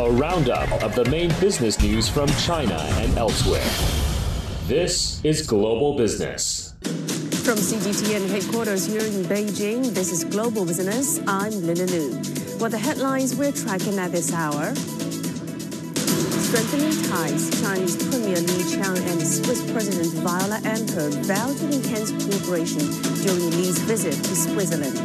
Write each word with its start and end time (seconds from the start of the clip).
a 0.00 0.10
roundup 0.12 0.72
of 0.82 0.94
the 0.94 1.04
main 1.10 1.28
business 1.40 1.78
news 1.82 2.08
from 2.08 2.26
China 2.40 2.78
and 3.02 3.18
elsewhere. 3.18 3.68
This 4.66 5.22
is 5.26 5.46
Global 5.46 5.94
Business. 5.94 6.72
From 7.44 7.58
CGTN 7.58 8.30
headquarters 8.30 8.86
here 8.86 9.04
in 9.04 9.24
Beijing, 9.24 9.92
this 9.92 10.10
is 10.10 10.24
Global 10.24 10.64
Business. 10.64 11.20
I'm 11.26 11.52
Lily 11.66 11.84
Lu. 11.84 12.12
What 12.56 12.70
the 12.70 12.78
headlines 12.78 13.36
we're 13.36 13.52
tracking 13.52 13.98
at 13.98 14.10
this 14.10 14.32
hour? 14.32 14.74
Strengthening 16.48 16.96
ties, 17.10 17.60
Chinese 17.60 17.96
Premier 18.08 18.40
Li 18.40 18.64
Qiang 18.72 18.96
and 19.06 19.20
Swiss 19.20 19.70
President 19.70 20.14
Viola 20.24 20.60
Amherd 20.64 21.14
vowed 21.26 21.56
to 21.58 21.66
enhance 21.66 22.10
cooperation 22.24 22.80
during 23.20 23.50
Li's 23.50 23.78
visit 23.80 24.14
to 24.14 24.34
Switzerland. 24.34 24.96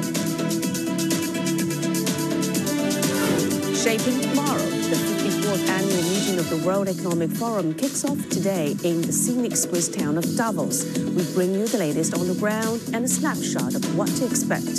Shaping 3.85 4.19
Tomorrow, 4.19 4.74
the 4.89 4.95
54th 4.97 5.67
annual 5.69 6.03
meeting 6.03 6.37
of 6.37 6.47
the 6.49 6.57
World 6.57 6.87
Economic 6.87 7.31
Forum 7.31 7.73
kicks 7.73 8.05
off 8.05 8.17
today 8.29 8.75
in 8.83 9.01
the 9.01 9.11
scenic 9.11 9.55
Swiss 9.55 9.89
town 9.89 10.15
of 10.15 10.35
Davos. 10.35 10.85
We 10.99 11.23
bring 11.33 11.55
you 11.55 11.67
the 11.67 11.79
latest 11.79 12.13
on 12.13 12.27
the 12.27 12.35
ground 12.35 12.81
and 12.93 13.03
a 13.03 13.07
snapshot 13.07 13.73
of 13.73 13.97
what 13.97 14.09
to 14.09 14.25
expect. 14.25 14.77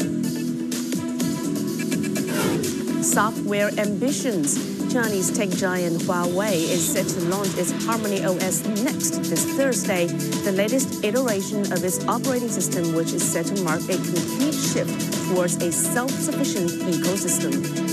Software 3.05 3.71
ambitions. 3.81 4.77
Chinese 4.93 5.37
tech 5.37 5.49
giant 5.51 6.01
Huawei 6.03 6.55
is 6.55 6.87
set 6.87 7.09
to 7.09 7.21
launch 7.29 7.57
its 7.59 7.73
Harmony 7.85 8.25
OS 8.25 8.65
Next 8.85 9.19
this 9.25 9.45
Thursday, 9.57 10.07
the 10.07 10.53
latest 10.53 11.05
iteration 11.05 11.73
of 11.73 11.83
its 11.83 12.07
operating 12.07 12.49
system, 12.49 12.95
which 12.95 13.13
is 13.13 13.25
set 13.25 13.47
to 13.47 13.63
mark 13.63 13.83
a 13.83 13.97
complete 13.97 14.55
shift 14.55 15.29
towards 15.29 15.57
a 15.57 15.73
self-sufficient 15.73 16.71
ecosystem. 16.95 17.86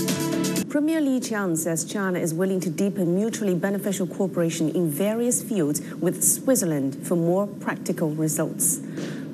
Premier 0.74 1.00
Li 1.00 1.20
Qiang 1.20 1.56
says 1.56 1.84
China 1.84 2.18
is 2.18 2.34
willing 2.34 2.58
to 2.58 2.68
deepen 2.68 3.14
mutually 3.14 3.54
beneficial 3.54 4.08
cooperation 4.08 4.70
in 4.70 4.90
various 4.90 5.40
fields 5.40 5.80
with 6.00 6.24
Switzerland 6.24 6.96
for 7.06 7.14
more 7.14 7.46
practical 7.46 8.10
results. 8.10 8.80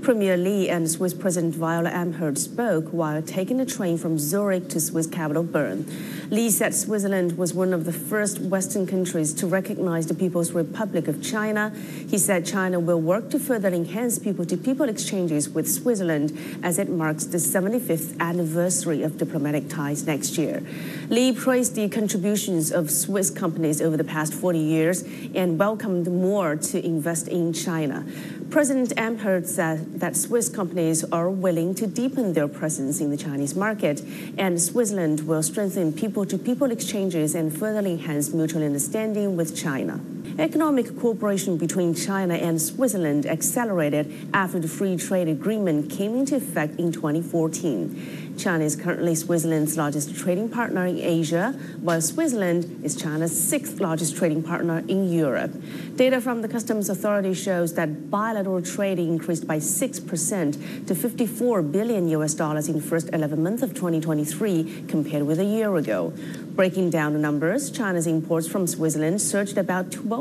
Premier 0.03 0.37
Li 0.37 0.71
and 0.71 0.91
Swiss 0.91 1.13
President 1.13 1.55
Viola 1.55 1.91
Amherd 1.91 2.39
spoke 2.39 2.89
while 2.89 3.21
taking 3.21 3.61
a 3.61 3.67
train 3.67 3.99
from 3.99 4.19
Zurich 4.19 4.69
to 4.71 4.81
Swiss 4.81 5.07
capital 5.07 5.43
Bern. 5.43 5.85
Li 6.31 6.49
said 6.49 6.75
Switzerland 6.75 7.37
was 7.37 7.53
one 7.53 7.75
of 7.75 7.85
the 7.85 7.93
first 7.93 8.39
Western 8.39 8.87
countries 8.87 9.35
to 9.35 9.47
recognize 9.47 10.07
the 10.07 10.15
People's 10.15 10.53
Republic 10.53 11.07
of 11.07 11.23
China. 11.23 11.71
He 12.09 12.17
said 12.19 12.47
China 12.47 12.81
will 12.81 13.01
work 13.01 13.31
to 13.31 13.39
further 13.39 13.69
enhance 13.69 14.19
people-to-people 14.19 14.89
exchanges 14.89 15.49
with 15.51 15.71
Switzerland 15.71 16.37
as 16.63 16.79
it 16.79 16.89
marks 16.89 17.25
the 17.25 17.39
75th 17.39 18.19
anniversary 18.21 19.03
of 19.03 19.19
diplomatic 19.19 19.69
ties 19.69 20.07
next 20.07 20.39
year. 20.39 20.63
Li 21.09 21.33
praised 21.33 21.75
the 21.75 21.89
contributions 21.89 22.73
of 22.73 22.91
Swiss 22.91 23.29
companies 23.29 23.83
over 23.83 23.97
the 23.97 24.05
past 24.05 24.33
40 24.33 24.59
years 24.59 25.03
and 25.35 25.59
welcomed 25.59 26.11
more 26.11 26.57
to 26.57 26.85
invest 26.85 27.29
in 27.29 27.53
China. 27.53 28.07
President 28.51 28.93
Amherd 28.97 29.47
said 29.47 30.01
that 30.01 30.17
Swiss 30.17 30.49
companies 30.49 31.05
are 31.13 31.31
willing 31.31 31.73
to 31.77 31.87
deepen 31.87 32.33
their 32.33 32.49
presence 32.49 33.01
in 33.01 33.11
the 33.11 33.17
Chinese 33.17 33.55
market, 33.55 34.03
and 34.37 34.61
Switzerland 34.61 35.21
will 35.21 35.45
strengthen 35.45 35.93
people-to-people 35.93 36.73
exchanges 36.73 37.37
and 37.37 37.57
further 37.57 37.87
enhance 37.87 38.35
mutual 38.35 38.65
understanding 38.65 39.37
with 39.37 39.57
China. 39.57 40.01
Economic 40.39 40.99
cooperation 40.99 41.57
between 41.57 41.95
China 41.95 42.35
and 42.35 42.61
Switzerland 42.61 43.27
accelerated 43.27 44.29
after 44.33 44.59
the 44.59 44.69
free 44.69 44.97
trade 44.97 45.29
agreement 45.29 45.91
came 45.91 46.15
into 46.15 46.37
effect 46.37 46.79
in 46.79 46.93
2014. 46.93 48.37
China 48.39 48.65
is 48.65 48.75
currently 48.75 49.15
Switzerland's 49.15 49.77
largest 49.77 50.17
trading 50.17 50.49
partner 50.49 50.87
in 50.87 50.99
Asia, 50.99 51.53
while 51.81 52.01
Switzerland 52.01 52.81
is 52.83 52.97
China's 52.97 53.39
sixth 53.39 53.81
largest 53.81 54.17
trading 54.17 54.43
partner 54.43 54.83
in 54.89 55.13
Europe. 55.13 55.53
Data 55.97 56.21
from 56.21 56.41
the 56.41 56.49
Customs 56.49 56.89
Authority 56.89 57.35
shows 57.35 57.75
that 57.75 58.11
bilateral 58.11 58.63
trade 58.63 58.99
increased 58.99 59.47
by 59.47 59.59
6% 59.59 60.87
to 60.87 60.95
54 60.95 61.63
billion 61.63 62.09
US 62.09 62.33
dollars 62.33 62.69
in 62.69 62.77
the 62.77 62.81
first 62.81 63.11
11 63.13 63.43
months 63.43 63.63
of 63.63 63.75
2023 63.75 64.85
compared 64.89 65.25
with 65.25 65.39
a 65.39 65.45
year 65.45 65.77
ago. 65.77 66.13
Breaking 66.55 66.89
down 66.89 67.13
the 67.13 67.19
numbers, 67.19 67.71
China's 67.71 68.07
imports 68.07 68.47
from 68.49 68.67
Switzerland 68.67 69.21
surged 69.21 69.59
about 69.59 69.91
12% 69.91 70.20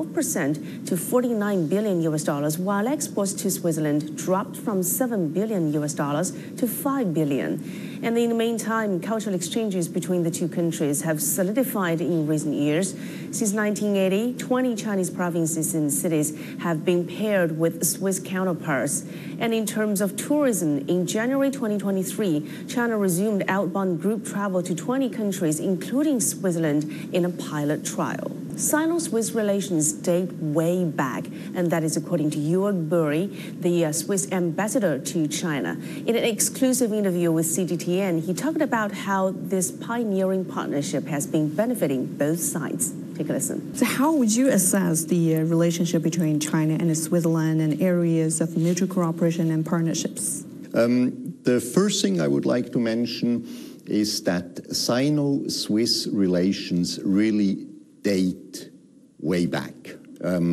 to 0.86 0.98
49 0.98 1.68
billion 1.68 2.02
US 2.02 2.24
dollars, 2.24 2.58
while 2.58 2.88
exports 2.88 3.34
to 3.34 3.52
Switzerland 3.52 4.18
dropped 4.18 4.58
from 4.58 4.84
7 4.84 5.30
billion 5.30 5.74
US 5.74 5.94
dollars 5.94 6.32
to 6.58 6.68
5 6.68 7.14
billion. 7.14 8.00
And 8.02 8.18
in 8.18 8.30
the 8.30 8.36
meantime, 8.36 9.02
cultural 9.02 9.36
exchanges 9.36 9.90
between 9.90 10.24
the 10.24 10.32
two 10.32 10.48
countries 10.48 11.02
have 11.02 11.22
solidified 11.22 12.00
in 12.00 12.28
recent 12.28 12.56
years. 12.56 12.92
Since 13.32 13.54
1980, 13.54 14.36
20 14.36 14.76
Chinese 14.76 15.10
provinces 15.10 15.76
and 15.76 15.92
cities 15.92 16.34
have 16.60 16.86
been 16.86 17.06
paired 17.06 17.60
with 17.60 17.86
Swiss 17.86 18.20
counterparts. 18.20 19.04
And 19.40 19.54
in 19.54 19.66
terms 19.66 20.00
of 20.00 20.16
tourism, 20.16 20.88
in 20.88 21.06
January 21.08 21.52
2023, 21.52 22.66
China 22.68 22.98
resumed 22.98 23.44
outbound 23.50 24.02
group 24.02 24.26
travel 24.26 24.64
to 24.64 24.74
20 24.74 25.10
countries, 25.10 25.60
including 25.60 26.22
Switzerland, 26.22 27.10
in 27.12 27.26
a 27.26 27.30
pilot 27.30 27.84
trial. 27.84 28.32
Sino-Swiss 28.60 29.32
relations 29.32 29.94
date 29.94 30.34
way 30.34 30.84
back, 30.84 31.26
and 31.56 31.72
that 31.72 31.82
is 31.82 31.96
according 31.96 32.30
to 32.32 32.38
Jürg 32.38 32.90
Burri, 32.90 33.62
the 33.62 33.86
uh, 33.86 33.94
Swiss 33.94 34.30
ambassador 34.34 35.00
to 35.00 35.28
China. 35.30 35.78
In 36.06 36.16
an 36.18 36.26
exclusive 36.26 36.92
interview 36.92 37.32
with 37.32 37.46
CGTN, 37.46 38.26
he 38.26 38.34
talked 38.34 38.62
about 38.62 38.92
how 38.92 39.32
this 39.32 39.72
pioneering 39.72 40.44
partnership 40.44 41.06
has 41.06 41.26
been 41.26 41.56
benefiting 41.56 42.06
both 42.18 42.42
sides. 42.42 42.94
Take 43.16 43.30
a 43.30 43.34
listen. 43.34 43.76
So, 43.76 43.86
how 43.86 44.12
would 44.14 44.36
you 44.36 44.50
assess 44.50 45.06
the 45.06 45.38
uh, 45.38 45.40
relationship 45.44 46.04
between 46.04 46.42
China 46.42 46.74
and 46.74 46.96
Switzerland 46.98 47.62
and 47.62 47.82
areas 47.82 48.42
of 48.42 48.58
mutual 48.58 48.90
cooperation 48.90 49.52
and 49.52 49.66
partnerships? 49.66 50.44
Um, 50.74 51.34
the 51.44 51.62
first 51.62 52.02
thing 52.02 52.20
I 52.20 52.28
would 52.28 52.46
like 52.46 52.74
to 52.74 52.80
mention 52.80 53.48
is 53.86 54.22
that 54.24 54.76
Sino-Swiss 54.76 56.08
relations 56.12 57.00
really 57.04 57.69
date 58.10 58.72
way 59.20 59.46
back. 59.46 59.80
Um, 60.24 60.50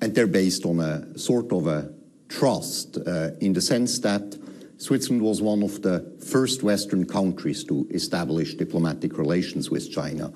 and 0.00 0.14
they're 0.14 0.34
based 0.42 0.64
on 0.64 0.80
a 0.80 1.18
sort 1.18 1.52
of 1.52 1.66
a 1.66 1.90
trust 2.28 2.98
uh, 2.98 3.30
in 3.40 3.52
the 3.52 3.60
sense 3.60 3.98
that 4.00 4.38
Switzerland 4.78 5.22
was 5.22 5.42
one 5.42 5.62
of 5.62 5.82
the 5.82 5.98
first 6.24 6.62
Western 6.62 7.04
countries 7.04 7.64
to 7.64 7.86
establish 7.90 8.54
diplomatic 8.54 9.18
relations 9.18 9.70
with 9.70 9.90
China, 9.90 10.32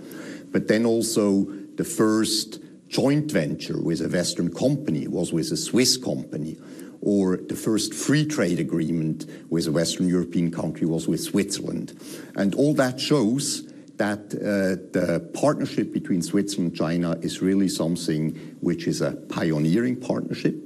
but 0.50 0.66
then 0.68 0.84
also 0.84 1.46
the 1.76 1.84
first 1.84 2.60
joint 2.88 3.30
venture 3.30 3.80
with 3.80 4.00
a 4.00 4.08
Western 4.08 4.52
company 4.52 5.06
was 5.06 5.32
with 5.32 5.52
a 5.52 5.56
Swiss 5.56 5.96
company, 5.96 6.58
or 7.00 7.36
the 7.36 7.56
first 7.56 7.94
free 7.94 8.26
trade 8.26 8.60
agreement 8.60 9.18
with 9.48 9.66
a 9.66 9.72
Western 9.72 10.08
European 10.08 10.50
country 10.50 10.86
was 10.86 11.08
with 11.08 11.20
Switzerland. 11.20 11.88
And 12.34 12.54
all 12.54 12.74
that 12.74 13.00
shows 13.00 13.71
that 13.96 14.34
uh, 14.34 14.80
the 14.92 15.20
partnership 15.34 15.92
between 15.92 16.22
Switzerland 16.22 16.70
and 16.70 16.78
China 16.78 17.18
is 17.22 17.42
really 17.42 17.68
something 17.68 18.30
which 18.60 18.86
is 18.86 19.00
a 19.00 19.12
pioneering 19.12 19.96
partnership. 19.96 20.56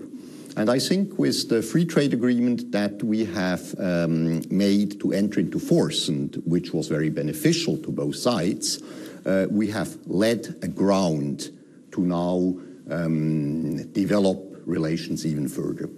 And 0.56 0.70
I 0.70 0.78
think 0.78 1.18
with 1.18 1.50
the 1.50 1.60
free 1.60 1.84
trade 1.84 2.14
agreement 2.14 2.72
that 2.72 3.02
we 3.02 3.26
have 3.26 3.74
um, 3.78 4.40
made 4.50 4.98
to 5.00 5.12
enter 5.12 5.38
into 5.40 5.58
force, 5.58 6.08
and 6.08 6.34
which 6.46 6.72
was 6.72 6.88
very 6.88 7.10
beneficial 7.10 7.76
to 7.78 7.90
both 7.90 8.16
sides, 8.16 8.82
uh, 9.26 9.46
we 9.50 9.66
have 9.68 9.98
led 10.06 10.56
a 10.62 10.68
ground 10.68 11.50
to 11.92 12.00
now 12.00 12.56
um, 12.90 13.92
develop 13.92 14.62
relations 14.64 15.26
even 15.26 15.46
further. 15.46 15.90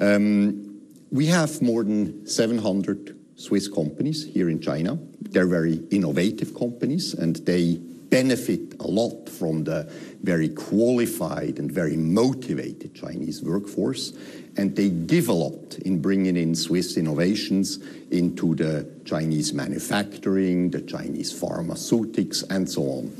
Um, 0.00 0.80
we 1.12 1.26
have 1.26 1.62
more 1.62 1.84
than 1.84 2.26
700 2.26 3.16
Swiss 3.36 3.68
companies 3.68 4.24
here 4.24 4.48
in 4.48 4.60
China. 4.60 4.98
They're 5.30 5.46
very 5.46 5.80
innovative 5.90 6.54
companies 6.54 7.14
and 7.14 7.36
they 7.36 7.78
benefit 8.10 8.74
a 8.80 8.86
lot 8.86 9.28
from 9.28 9.64
the 9.64 9.90
very 10.22 10.48
qualified 10.48 11.58
and 11.58 11.70
very 11.70 11.96
motivated 11.96 12.94
Chinese 12.94 13.42
workforce. 13.42 14.12
And 14.56 14.74
they 14.74 14.88
give 14.88 15.28
a 15.28 15.32
lot 15.32 15.78
in 15.84 16.00
bringing 16.00 16.36
in 16.36 16.54
Swiss 16.54 16.96
innovations 16.96 17.78
into 18.10 18.54
the 18.54 18.88
Chinese 19.04 19.52
manufacturing, 19.52 20.70
the 20.70 20.80
Chinese 20.80 21.32
pharmaceutics, 21.32 22.42
and 22.44 22.68
so 22.68 22.82
on. 22.82 23.12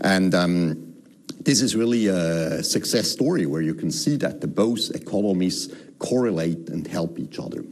And 0.00 0.34
um, 0.34 0.94
this 1.40 1.60
is 1.60 1.76
really 1.76 2.08
a 2.08 2.62
success 2.62 3.10
story 3.10 3.46
where 3.46 3.62
you 3.62 3.74
can 3.74 3.90
see 3.90 4.16
that 4.16 4.40
the 4.40 4.46
both 4.46 4.90
economies 4.94 5.72
correlate 5.98 6.68
and 6.70 6.86
help 6.86 7.18
each 7.18 7.38
other. 7.38 7.64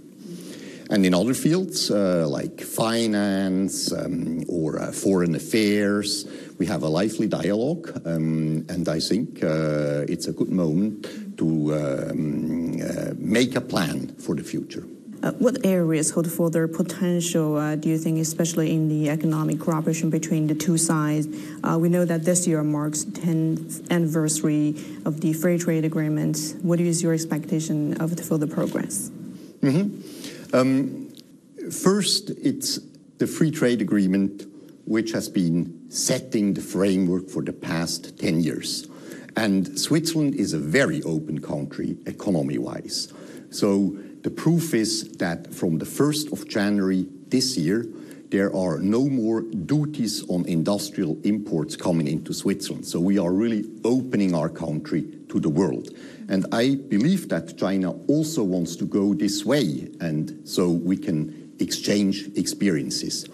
And 0.90 1.06
in 1.06 1.14
other 1.14 1.34
fields, 1.34 1.90
uh, 1.90 2.26
like 2.28 2.60
finance 2.60 3.92
um, 3.92 4.44
or 4.48 4.80
uh, 4.80 4.92
foreign 4.92 5.34
affairs, 5.34 6.26
we 6.58 6.66
have 6.66 6.82
a 6.82 6.88
lively 6.88 7.26
dialogue. 7.26 8.02
Um, 8.04 8.66
and 8.68 8.88
I 8.88 9.00
think 9.00 9.42
uh, 9.42 10.04
it's 10.08 10.26
a 10.26 10.32
good 10.32 10.50
moment 10.50 11.38
to 11.38 11.74
um, 11.74 12.80
uh, 12.80 13.14
make 13.16 13.56
a 13.56 13.60
plan 13.60 14.08
for 14.16 14.34
the 14.34 14.42
future. 14.42 14.84
Uh, 15.22 15.30
what 15.38 15.64
areas 15.64 16.10
hold 16.10 16.30
further 16.30 16.66
potential, 16.66 17.56
uh, 17.56 17.76
do 17.76 17.88
you 17.88 17.96
think, 17.96 18.18
especially 18.18 18.74
in 18.74 18.88
the 18.88 19.08
economic 19.08 19.60
cooperation 19.60 20.10
between 20.10 20.48
the 20.48 20.54
two 20.54 20.76
sides? 20.76 21.28
Uh, 21.62 21.78
we 21.78 21.88
know 21.88 22.04
that 22.04 22.24
this 22.24 22.44
year 22.48 22.64
marks 22.64 23.04
10th 23.04 23.88
anniversary 23.88 24.74
of 25.04 25.20
the 25.20 25.32
free 25.32 25.58
trade 25.58 25.84
agreement. 25.84 26.56
What 26.62 26.80
is 26.80 27.04
your 27.04 27.14
expectation 27.14 28.00
of 28.00 28.16
the 28.16 28.22
further 28.24 28.48
progress? 28.48 29.10
Mm-hmm. 29.60 30.21
Um, 30.52 31.12
first, 31.70 32.30
it's 32.30 32.78
the 33.18 33.26
free 33.26 33.50
trade 33.50 33.80
agreement 33.80 34.46
which 34.84 35.12
has 35.12 35.28
been 35.28 35.90
setting 35.90 36.54
the 36.54 36.60
framework 36.60 37.28
for 37.30 37.42
the 37.42 37.52
past 37.52 38.18
10 38.18 38.40
years. 38.40 38.88
And 39.36 39.78
Switzerland 39.78 40.34
is 40.34 40.52
a 40.52 40.58
very 40.58 41.02
open 41.04 41.40
country 41.40 41.96
economy 42.06 42.58
wise. 42.58 43.12
So 43.50 43.96
the 44.22 44.30
proof 44.30 44.74
is 44.74 45.12
that 45.12 45.54
from 45.54 45.78
the 45.78 45.86
1st 45.86 46.32
of 46.32 46.48
January 46.48 47.06
this 47.28 47.56
year, 47.56 47.86
there 48.28 48.54
are 48.54 48.78
no 48.78 49.08
more 49.08 49.42
duties 49.42 50.26
on 50.28 50.46
industrial 50.46 51.18
imports 51.22 51.76
coming 51.76 52.08
into 52.08 52.32
Switzerland. 52.32 52.86
So 52.86 52.98
we 52.98 53.18
are 53.18 53.32
really 53.32 53.64
opening 53.84 54.34
our 54.34 54.48
country 54.48 55.02
to 55.32 55.40
the 55.40 55.48
world. 55.48 55.88
And 56.28 56.46
I 56.52 56.76
believe 56.76 57.28
that 57.30 57.58
China 57.58 57.92
also 58.06 58.44
wants 58.44 58.76
to 58.76 58.84
go 58.84 59.14
this 59.14 59.44
way, 59.44 59.90
and 60.00 60.48
so 60.48 60.70
we 60.70 60.96
can 60.96 61.52
exchange 61.58 62.28
experiences. 62.36 63.26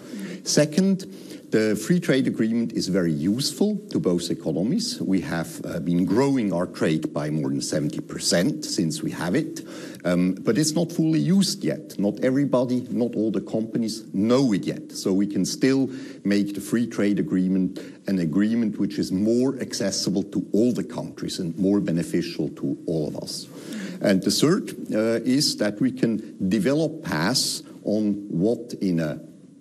Second, 0.44 1.04
the 1.50 1.76
free 1.76 1.98
trade 1.98 2.26
agreement 2.26 2.72
is 2.72 2.88
very 2.88 3.12
useful 3.12 3.76
to 3.90 3.98
both 3.98 4.30
economies. 4.30 5.00
We 5.00 5.20
have 5.22 5.60
uh, 5.64 5.80
been 5.80 6.04
growing 6.04 6.52
our 6.52 6.66
trade 6.66 7.12
by 7.14 7.30
more 7.30 7.48
than 7.48 7.60
70% 7.60 8.64
since 8.64 9.02
we 9.02 9.10
have 9.12 9.34
it, 9.34 9.66
um, 10.04 10.34
but 10.34 10.58
it's 10.58 10.72
not 10.72 10.92
fully 10.92 11.20
used 11.20 11.64
yet. 11.64 11.98
Not 11.98 12.20
everybody, 12.22 12.86
not 12.90 13.14
all 13.14 13.30
the 13.30 13.40
companies 13.40 14.04
know 14.12 14.52
it 14.52 14.64
yet. 14.64 14.92
So 14.92 15.12
we 15.12 15.26
can 15.26 15.44
still 15.44 15.90
make 16.24 16.54
the 16.54 16.60
free 16.60 16.86
trade 16.86 17.18
agreement 17.18 17.78
an 18.06 18.18
agreement 18.18 18.78
which 18.78 18.98
is 18.98 19.10
more 19.10 19.58
accessible 19.60 20.24
to 20.24 20.46
all 20.52 20.72
the 20.72 20.84
countries 20.84 21.38
and 21.38 21.56
more 21.58 21.80
beneficial 21.80 22.48
to 22.50 22.76
all 22.86 23.08
of 23.08 23.16
us. 23.16 23.46
And 24.00 24.22
the 24.22 24.30
third 24.30 24.70
uh, 24.92 25.24
is 25.24 25.56
that 25.56 25.80
we 25.80 25.92
can 25.92 26.48
develop 26.48 27.02
paths 27.04 27.62
on 27.84 28.28
what 28.28 28.74
in 28.80 29.00
a 29.00 29.20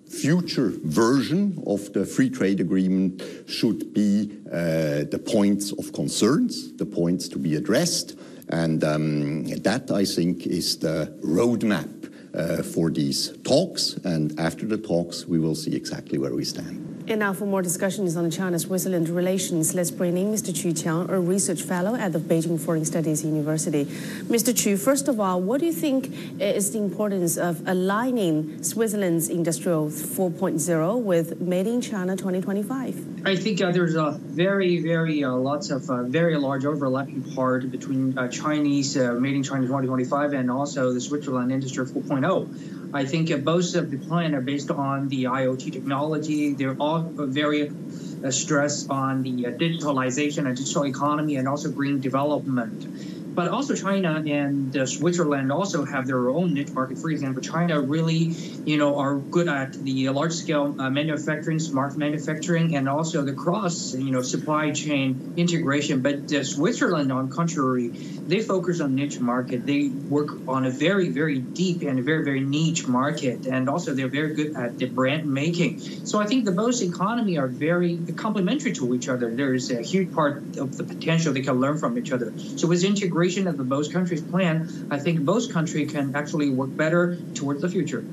future 0.09 0.71
version 0.83 1.63
of 1.67 1.93
the 1.93 2.05
free 2.05 2.29
trade 2.29 2.59
agreement 2.59 3.21
should 3.47 3.93
be 3.93 4.31
uh, 4.51 5.03
the 5.09 5.21
points 5.23 5.71
of 5.73 5.93
concerns, 5.93 6.73
the 6.73 6.85
points 6.85 7.27
to 7.29 7.37
be 7.37 7.55
addressed, 7.55 8.17
and 8.49 8.83
um, 8.83 9.43
that 9.43 9.91
I 9.91 10.05
think 10.05 10.47
is 10.47 10.77
the 10.77 11.13
roadmap 11.21 12.11
uh, 12.33 12.63
for 12.63 12.89
these 12.89 13.37
talks. 13.43 13.93
And 14.03 14.39
after 14.39 14.65
the 14.65 14.77
talks, 14.77 15.25
we 15.25 15.39
will 15.39 15.55
see 15.55 15.75
exactly 15.75 16.17
where 16.17 16.33
we 16.33 16.45
stand. 16.45 16.96
And 17.09 17.21
now 17.21 17.31
for 17.31 17.45
more 17.45 17.61
discussions 17.61 18.17
on 18.17 18.29
China-Switzerland 18.29 19.07
relations, 19.07 19.73
let's 19.73 19.91
bring 19.91 20.17
in 20.17 20.29
Mr. 20.29 20.53
Chu 20.53 20.73
Qiang, 20.73 21.07
a 21.07 21.17
research 21.17 21.61
fellow 21.61 21.95
at 21.95 22.11
the 22.11 22.19
Beijing 22.19 22.59
Foreign 22.59 22.83
Studies 22.83 23.23
University. 23.23 23.85
Mr. 24.25 24.53
Chu, 24.53 24.75
first 24.75 25.07
of 25.07 25.17
all, 25.17 25.41
what 25.41 25.61
do 25.61 25.67
you 25.67 25.71
think 25.71 26.11
is 26.41 26.71
the 26.71 26.79
importance 26.79 27.37
of 27.37 27.65
aligning 27.65 28.61
Switzerland's 28.61 29.29
Industrial 29.29 29.87
4.0 29.87 31.01
with 31.01 31.39
Made 31.39 31.67
in 31.67 31.79
China 31.79 32.17
2025? 32.17 33.25
I 33.25 33.37
think 33.37 33.61
uh, 33.61 33.71
there's 33.71 33.95
a 33.95 34.19
very, 34.21 34.81
very 34.81 35.23
uh, 35.23 35.31
lots 35.31 35.69
of 35.69 35.89
uh, 35.89 36.03
very 36.03 36.35
large 36.37 36.65
overlapping 36.65 37.23
part 37.33 37.71
between 37.71 38.17
uh, 38.17 38.27
Chinese 38.27 38.97
uh, 38.97 39.13
Made 39.13 39.35
in 39.35 39.43
China 39.43 39.61
2025 39.61 40.33
and 40.33 40.51
also 40.51 40.91
the 40.91 40.99
Switzerland 40.99 41.53
Industry 41.53 41.85
4.0. 41.85 42.76
I 42.93 43.05
think 43.05 43.29
both 43.43 43.75
of 43.75 43.89
the 43.91 43.97
plan 43.97 44.33
are 44.35 44.41
based 44.41 44.71
on 44.71 45.07
the 45.09 45.25
IoT 45.25 45.71
technology. 45.73 46.55
They're 46.55 46.75
all 46.79 47.11
very 47.17 47.69
uh, 48.23 48.31
stress 48.31 48.87
on 48.89 49.23
the 49.23 49.47
uh, 49.47 49.51
digitalization 49.51 50.47
and 50.47 50.55
digital 50.55 50.85
economy 50.85 51.35
and 51.35 51.47
also 51.47 51.71
green 51.71 51.99
development. 51.99 52.85
But 53.37 53.49
also 53.49 53.75
China 53.75 54.23
and 54.25 54.75
uh, 54.75 54.87
Switzerland 54.87 55.51
also 55.51 55.85
have 55.85 56.07
their 56.07 56.27
own 56.27 56.55
niche 56.55 56.73
market. 56.73 56.97
For 56.97 57.11
example, 57.11 57.43
China 57.43 57.79
really, 57.79 58.33
you 58.65 58.77
know, 58.79 58.97
are 58.97 59.19
good 59.19 59.47
at 59.47 59.73
the 59.73 60.09
large 60.09 60.33
scale 60.33 60.75
uh, 60.79 60.89
manufacturing, 60.89 61.59
smart 61.59 61.95
manufacturing, 61.97 62.75
and 62.75 62.89
also 62.89 63.21
the 63.21 63.33
cross, 63.33 63.93
you 63.93 64.09
know, 64.09 64.23
supply 64.23 64.71
chain 64.71 65.35
integration. 65.37 66.01
But 66.01 66.33
uh, 66.33 66.43
Switzerland, 66.43 67.11
on 67.11 67.29
contrary, 67.29 67.89
they 67.89 68.41
focus 68.41 68.81
on 68.81 68.95
niche 68.95 69.19
market. 69.19 69.67
They 69.67 69.89
work 69.89 70.29
on 70.47 70.65
a 70.65 70.71
very, 70.71 71.09
very 71.09 71.37
deep 71.37 71.83
and 71.83 72.03
very, 72.03 72.23
very 72.23 72.39
niche 72.39 72.87
market, 72.87 73.45
and 73.45 73.69
also 73.69 73.93
they're 73.93 74.07
very 74.07 74.33
good 74.33 74.55
at 74.55 74.79
the 74.79 74.87
brand 74.87 75.31
making. 75.31 75.77
So 75.79 76.19
I 76.19 76.25
think 76.25 76.45
the 76.45 76.53
both 76.53 76.81
economy 76.81 77.37
are 77.37 77.47
very 77.47 77.99
complementary 78.15 78.73
to 78.73 78.95
each 78.95 79.07
other. 79.09 79.29
There 79.29 79.53
is 79.53 79.69
a 79.69 79.83
huge 79.83 80.11
part 80.11 80.37
of 80.57 80.75
the 80.75 80.83
potential 80.83 81.33
they 81.33 81.41
can 81.41 81.59
learn 81.59 81.77
from 81.77 81.99
each 81.99 82.11
other. 82.11 82.33
So 82.57 82.67
with 82.67 82.83
integration 82.83 83.26
integration 83.27 83.47
of 83.47 83.57
the 83.57 83.63
both 83.63 83.91
countries' 83.91 84.21
plan, 84.21 84.87
I 84.89 84.99
think 84.99 85.25
both 85.25 85.51
countries 85.51 85.91
can 85.91 86.15
actually 86.15 86.49
work 86.49 86.75
better 86.77 87.17
towards 87.33 87.61
the 87.61 87.69
future. 87.69 88.05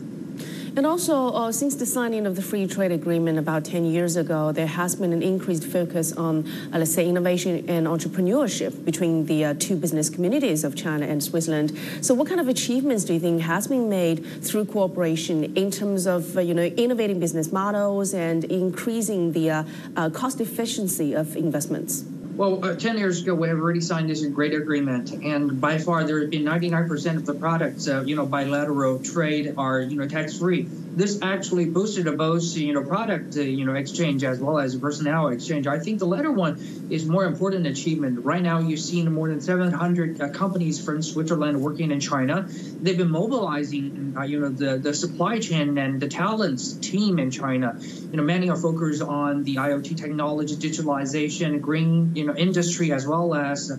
And 0.76 0.84
also, 0.87 1.28
uh, 1.28 1.52
since 1.52 1.76
the 1.76 1.87
signing 1.87 2.26
of 2.26 2.34
the 2.34 2.43
free 2.43 2.66
trade 2.66 2.90
agreement 2.90 3.38
about 3.38 3.64
10 3.64 3.84
years 3.84 4.16
ago, 4.16 4.50
there 4.50 4.66
has 4.66 4.96
been 4.96 5.12
an 5.12 5.22
increased 5.22 5.64
focus 5.66 6.12
on, 6.12 6.44
uh, 6.72 6.78
let's 6.78 6.93
say, 6.93 7.08
innovation 7.08 7.64
and 7.69 7.87
entrepreneurship 7.87 8.84
between 8.84 9.26
the 9.26 9.44
uh, 9.44 9.55
two 9.56 9.76
business 9.76 10.11
communities 10.11 10.64
of 10.64 10.75
China 10.75 11.06
and 11.06 11.22
Switzerland. 11.22 11.78
So, 12.00 12.12
what 12.12 12.26
kind 12.26 12.40
of 12.40 12.49
achievements 12.49 13.05
do 13.05 13.14
you 13.14 13.20
think 13.20 13.43
has 13.43 13.69
been 13.69 13.88
made 13.88 14.26
through 14.43 14.64
cooperation 14.64 15.56
in 15.56 15.70
terms 15.70 16.08
of, 16.08 16.37
uh, 16.37 16.40
you 16.40 16.55
know, 16.55 16.64
innovating 16.64 17.20
business 17.20 17.52
models 17.52 18.12
and 18.12 18.43
increasing 18.43 19.31
the 19.31 19.50
uh, 19.50 19.64
uh, 19.96 20.10
cost 20.10 20.40
efficiency 20.40 21.14
of 21.14 21.37
investments? 21.37 22.05
Well, 22.36 22.64
uh, 22.64 22.75
10 22.75 22.98
years 22.98 23.22
ago, 23.22 23.32
we 23.36 23.46
have 23.46 23.58
already 23.58 23.81
signed 23.81 24.10
this 24.10 24.26
great 24.26 24.54
agreement, 24.54 25.12
and 25.12 25.60
by 25.60 25.78
far 25.78 26.02
there 26.02 26.20
have 26.20 26.31
been 26.31 26.42
99% 26.42 27.16
of 27.16 27.26
the 27.26 27.34
products, 27.34 27.86
uh, 27.86 28.02
you 28.02 28.16
know, 28.16 28.26
bilateral 28.26 28.98
trade 28.98 29.54
are, 29.56 29.81
you 29.81 29.96
know, 29.96 30.08
tax-free 30.08 30.69
this 30.96 31.19
actually 31.22 31.66
boosted 31.66 32.06
both 32.16 32.56
you 32.56 32.72
know 32.72 32.82
product 32.82 33.36
uh, 33.36 33.40
you 33.40 33.64
know 33.64 33.75
exchange 33.75 34.22
as 34.22 34.38
well 34.38 34.58
as 34.58 34.76
personnel 34.76 35.28
exchange. 35.28 35.66
I 35.66 35.78
think 35.78 35.98
the 35.98 36.06
latter 36.06 36.31
one 36.31 36.86
is 36.90 37.04
more 37.04 37.25
important 37.25 37.66
achievement. 37.66 38.25
Right 38.25 38.42
now, 38.42 38.60
you've 38.60 38.81
seen 38.81 39.12
more 39.12 39.28
than 39.28 39.40
700 39.40 40.20
uh, 40.20 40.28
companies 40.31 40.84
from 40.84 41.02
Switzerland 41.02 41.60
working 41.60 41.90
in 41.90 42.00
China. 42.00 42.46
They've 42.48 42.96
been 42.96 43.10
mobilizing 43.10 44.14
uh, 44.16 44.22
you 44.22 44.40
know 44.40 44.50
the 44.50 44.78
the 44.78 44.94
supply 44.94 45.38
chain 45.40 45.76
and 45.78 46.00
the 46.00 46.08
talents 46.08 46.75
team 46.75 47.19
in 47.19 47.31
China. 47.31 47.76
You 47.81 48.16
know 48.16 48.22
many 48.22 48.50
are 48.50 48.56
focused 48.56 49.02
on 49.02 49.44
the 49.44 49.56
IoT 49.56 49.96
technology, 49.96 50.54
digitalization, 50.54 51.60
green 51.60 52.14
you 52.14 52.23
know 52.26 52.36
industry 52.36 52.93
as 52.93 53.06
well 53.06 53.34
as 53.34 53.70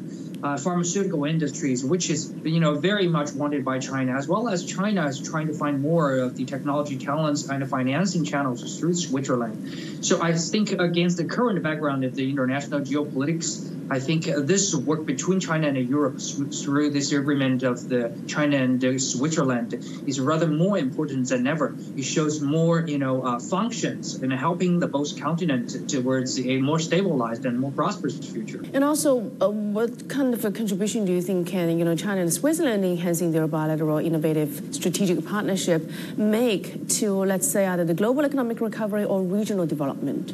uh, 0.46 0.58
pharmaceutical 0.58 1.26
industries, 1.26 1.84
which 1.84 2.12
is 2.12 2.32
you 2.44 2.60
know 2.60 2.76
very 2.76 3.08
much 3.08 3.34
wanted 3.34 3.66
by 3.66 3.80
China, 3.80 4.16
as 4.16 4.28
well 4.28 4.48
as 4.48 4.64
China 4.64 5.08
is 5.08 5.20
trying 5.20 5.48
to 5.48 5.54
find 5.54 5.82
more 5.82 6.20
of 6.20 6.38
the 6.38 6.46
technology 6.46 6.98
talents 6.98 7.50
and 7.50 7.64
the 7.64 7.66
financing 7.66 8.24
channels 8.24 8.60
through 8.78 8.94
Switzerland. 8.94 10.06
So 10.06 10.22
I 10.22 10.34
think 10.34 10.72
against 10.72 11.18
the 11.18 11.26
current 11.26 11.64
background 11.64 12.04
of 12.04 12.14
the 12.14 12.30
international 12.30 12.82
geopolitics, 12.82 13.48
I 13.90 14.00
think 14.00 14.26
this 14.26 14.74
work 14.74 15.06
between 15.06 15.40
China 15.40 15.68
and 15.68 15.78
Europe 15.90 16.20
through 16.20 16.90
this 16.90 17.12
agreement 17.12 17.62
of 17.64 17.88
the 17.88 18.12
China 18.28 18.58
and 18.58 19.02
Switzerland 19.02 19.74
is 20.08 20.20
rather 20.20 20.48
more 20.48 20.78
important 20.78 21.30
than 21.30 21.46
ever. 21.46 21.76
It 21.96 22.04
shows 22.04 22.42
more, 22.42 22.82
you 22.82 22.98
know, 22.98 23.24
uh, 23.24 23.40
functions 23.40 24.22
in 24.24 24.32
helping 24.32 24.80
the 24.80 24.88
both 24.88 25.20
continents 25.20 25.76
towards 25.88 26.40
a 26.40 26.58
more 26.58 26.80
stabilized 26.80 27.46
and 27.46 27.60
more 27.60 27.72
prosperous 27.72 28.18
future. 28.18 28.64
And 28.74 28.84
also, 28.84 29.32
uh, 29.42 29.50
what 29.50 30.10
kind 30.10 30.34
of 30.36 30.46
a 30.46 30.52
contribution 30.52 31.06
do 31.06 31.14
you 31.14 31.22
think 31.22 31.48
can, 31.48 31.78
you 31.80 31.86
know, 31.86 31.96
China 31.96 32.22
and 32.22 32.32
Switzerland 32.32 32.84
enhancing 32.84 33.32
their 33.32 33.48
bilateral 33.48 33.98
innovative 33.98 34.62
strategic 34.72 35.26
partnership 35.26 35.90
make 36.18 36.88
to, 36.90 37.14
let's 37.24 37.50
say, 37.50 37.66
either 37.66 37.86
the 37.86 37.94
global 37.94 38.26
economic 38.26 38.60
recovery 38.60 39.06
or 39.06 39.22
regional 39.22 39.66
development? 39.66 40.34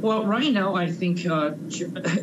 Well, 0.00 0.26
right 0.26 0.52
now, 0.52 0.76
I 0.76 0.90
think 0.90 1.26
uh, 1.26 1.52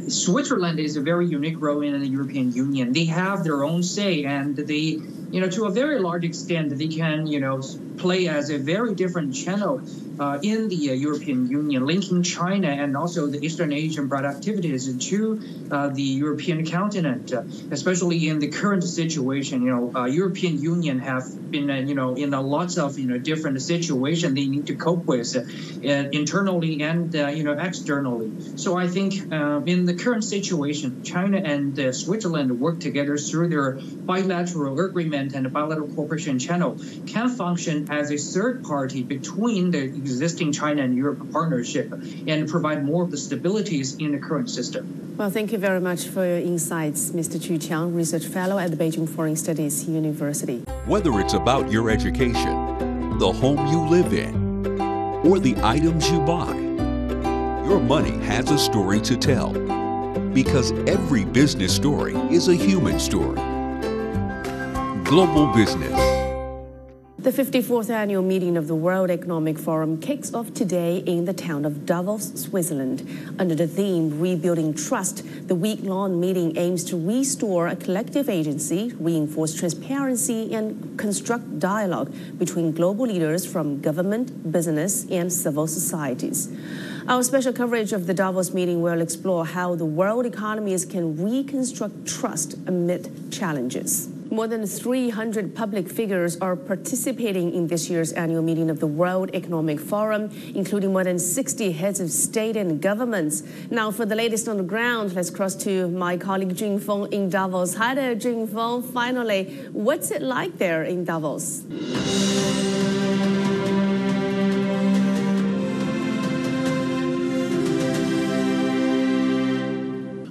Switzerland 0.08 0.80
is 0.80 0.96
a 0.96 1.02
very 1.02 1.28
unique 1.28 1.60
role 1.60 1.82
in 1.82 2.00
the 2.00 2.08
European 2.08 2.54
Union. 2.54 2.94
They 2.94 3.06
have 3.06 3.44
their 3.44 3.66
own 3.66 3.84
say, 3.84 4.24
and 4.24 4.56
they, 4.56 5.00
you 5.32 5.42
know, 5.42 5.50
to 5.50 5.66
a 5.66 5.72
very 5.72 6.00
large 6.00 6.24
extent, 6.24 6.78
they 6.78 6.88
can, 6.88 7.28
you 7.28 7.40
know, 7.40 7.62
play 7.98 8.28
as 8.28 8.50
a 8.50 8.58
very 8.58 8.94
different 8.96 9.34
channel 9.36 9.82
uh, 10.20 10.40
in 10.42 10.70
the 10.70 10.92
uh, 10.92 10.94
European 10.94 11.48
Union, 11.48 11.86
linking 11.86 12.24
China 12.24 12.68
and 12.68 12.96
also 12.96 13.28
the 13.28 13.44
Eastern 13.46 13.74
Asian 13.74 14.10
productivities 14.10 15.02
to 15.10 15.42
uh, 15.72 15.90
the 15.90 16.02
European 16.02 16.66
continent, 16.66 17.34
uh, 17.34 17.44
especially 17.72 18.30
in 18.30 18.40
the 18.40 18.48
current 18.48 18.84
situation. 18.84 19.64
You 19.64 19.72
know, 19.72 19.92
uh, 19.96 20.06
European 20.06 20.62
Union 20.62 21.00
have 21.00 21.26
been, 21.52 21.70
uh, 21.70 21.76
you 21.76 21.96
know, 21.96 22.16
in 22.16 22.34
a 22.34 22.42
lots 22.42 22.78
of 22.78 22.98
you 22.98 23.08
know 23.08 23.18
different 23.18 23.62
situation 23.62 24.36
they 24.36 24.46
need 24.46 24.68
to 24.68 24.76
cope 24.76 25.06
with 25.06 25.36
internally 25.84 26.82
and 26.82 27.14
you 27.14 27.44
know 27.44 27.54
externally. 27.54 28.32
So 28.56 28.78
I 28.78 28.88
think 28.88 29.14
in 29.14 29.86
the 29.86 29.96
current 29.96 30.24
situation, 30.24 31.04
China 31.04 31.38
and 31.38 31.96
Switzerland 31.96 32.60
work 32.60 32.80
together 32.80 33.18
through 33.18 33.50
their 33.50 33.72
bilateral 34.12 34.80
agreement 34.80 35.15
agreement 35.16 35.36
and 35.36 35.46
the 35.46 35.50
bilateral 35.50 35.88
cooperation 35.90 36.40
channel 36.40 36.78
can 37.08 37.30
function 37.30 37.88
as 37.92 38.12
a 38.12 38.18
third 38.18 38.64
party 38.64 39.04
between 39.04 39.72
the 39.72 39.84
existing 39.84 40.52
China 40.52 40.84
and 40.84 40.96
Europe 40.96 41.32
partnership 41.32 41.92
and 42.28 42.50
provide 42.50 42.84
more 42.86 43.04
of 43.04 43.12
the 43.12 43.18
stabilities 43.18 44.00
in 44.00 44.12
the 44.12 44.20
current 44.20 44.50
system. 44.50 45.16
Well, 45.18 45.30
thank 45.30 45.52
you 45.52 45.58
very 45.58 45.80
much 45.80 46.04
for 46.06 46.26
your 46.26 46.38
insights, 46.38 47.12
Mr. 47.12 47.42
Chu 47.42 47.58
Qiang, 47.58 47.96
Research 47.96 48.26
Fellow 48.26 48.60
at 48.60 48.72
the 48.72 48.78
Beijing 48.78 49.08
Foreign 49.08 49.36
Studies 49.36 49.88
University. 49.88 50.60
Whether 50.86 51.20
it's 51.22 51.34
about 51.34 51.72
your 51.72 51.90
education, 51.90 53.18
the 53.18 53.32
home 53.32 53.66
you 53.68 53.80
live 53.80 54.12
in, 54.14 54.36
or 55.26 55.40
the 55.40 55.56
items 55.64 56.10
you 56.12 56.20
buy, 56.20 56.54
your 57.66 57.80
money 57.80 58.18
has 58.26 58.52
a 58.52 58.58
story 58.58 59.00
to 59.02 59.16
tell. 59.16 59.54
Because 60.34 60.74
every 60.86 61.24
business 61.24 61.74
story 61.74 62.14
is 62.30 62.50
a 62.50 62.56
human 62.56 63.00
story. 63.00 63.45
Global 65.06 65.46
Business. 65.54 65.92
The 67.20 67.30
54th 67.30 67.92
annual 67.92 68.24
meeting 68.24 68.58
of 68.58 68.68
the 68.68 68.74
World 68.74 69.12
Economic 69.12 69.60
Forum 69.60 70.02
kicks 70.02 70.34
off 70.34 70.52
today 70.52 70.98
in 70.98 71.26
the 71.26 71.34
town 71.34 71.64
of 71.64 71.86
Davos, 71.86 72.34
Switzerland. 72.42 73.08
Under 73.38 73.54
the 73.54 73.68
theme 73.68 74.20
Rebuilding 74.20 74.74
Trust, 74.74 75.24
the 75.48 75.54
week 75.54 75.82
long 75.84 76.20
meeting 76.20 76.58
aims 76.58 76.84
to 76.86 76.98
restore 76.98 77.68
a 77.68 77.76
collective 77.76 78.28
agency, 78.30 78.94
reinforce 79.00 79.54
transparency, 79.54 80.56
and 80.56 80.98
construct 80.98 81.60
dialogue 81.60 82.12
between 82.40 82.72
global 82.72 83.06
leaders 83.06 83.46
from 83.46 83.82
government, 83.82 84.52
business, 84.52 85.06
and 85.12 85.32
civil 85.32 85.68
societies. 85.68 86.50
Our 87.08 87.22
special 87.22 87.54
coverage 87.54 87.94
of 87.94 88.08
the 88.08 88.16
Davos 88.16 88.56
meeting 88.56 88.82
will 88.82 89.02
explore 89.02 89.46
how 89.46 89.76
the 89.76 89.86
world 89.86 90.26
economies 90.26 90.84
can 90.84 91.24
reconstruct 91.24 92.08
trust 92.08 92.56
amid 92.66 93.32
challenges. 93.32 94.10
More 94.32 94.48
than 94.48 94.66
300 94.66 95.56
public 95.56 95.88
figures 95.88 96.38
are 96.38 96.56
participating 96.56 97.54
in 97.54 97.68
this 97.68 97.90
year's 97.90 98.12
annual 98.14 98.42
meeting 98.42 98.70
of 98.70 98.80
the 98.80 98.88
World 98.88 99.30
Economic 99.34 99.80
Forum, 99.80 100.32
including 100.56 100.94
more 100.94 101.04
than 101.04 101.20
60 101.20 101.72
heads 101.74 102.00
of 102.00 102.10
state 102.10 102.58
and 102.58 102.82
governments. 102.82 103.44
Now, 103.70 103.92
for 103.92 104.06
the 104.06 104.16
latest 104.16 104.48
on 104.48 104.58
the 104.58 104.64
ground, 104.64 105.14
let's 105.14 105.30
cross 105.30 105.56
to 105.58 105.88
my 105.90 106.18
colleague 106.18 106.56
Jing 106.56 106.80
Feng 106.80 107.12
in 107.12 107.30
Davos. 107.30 107.76
Hi 107.76 107.94
there, 107.94 108.16
Jing 108.16 108.48
Feng. 108.48 108.82
Finally, 108.82 109.68
what's 109.72 110.10
it 110.10 110.22
like 110.22 110.58
there 110.58 110.84
in 110.84 111.06
Davos? 111.06 111.64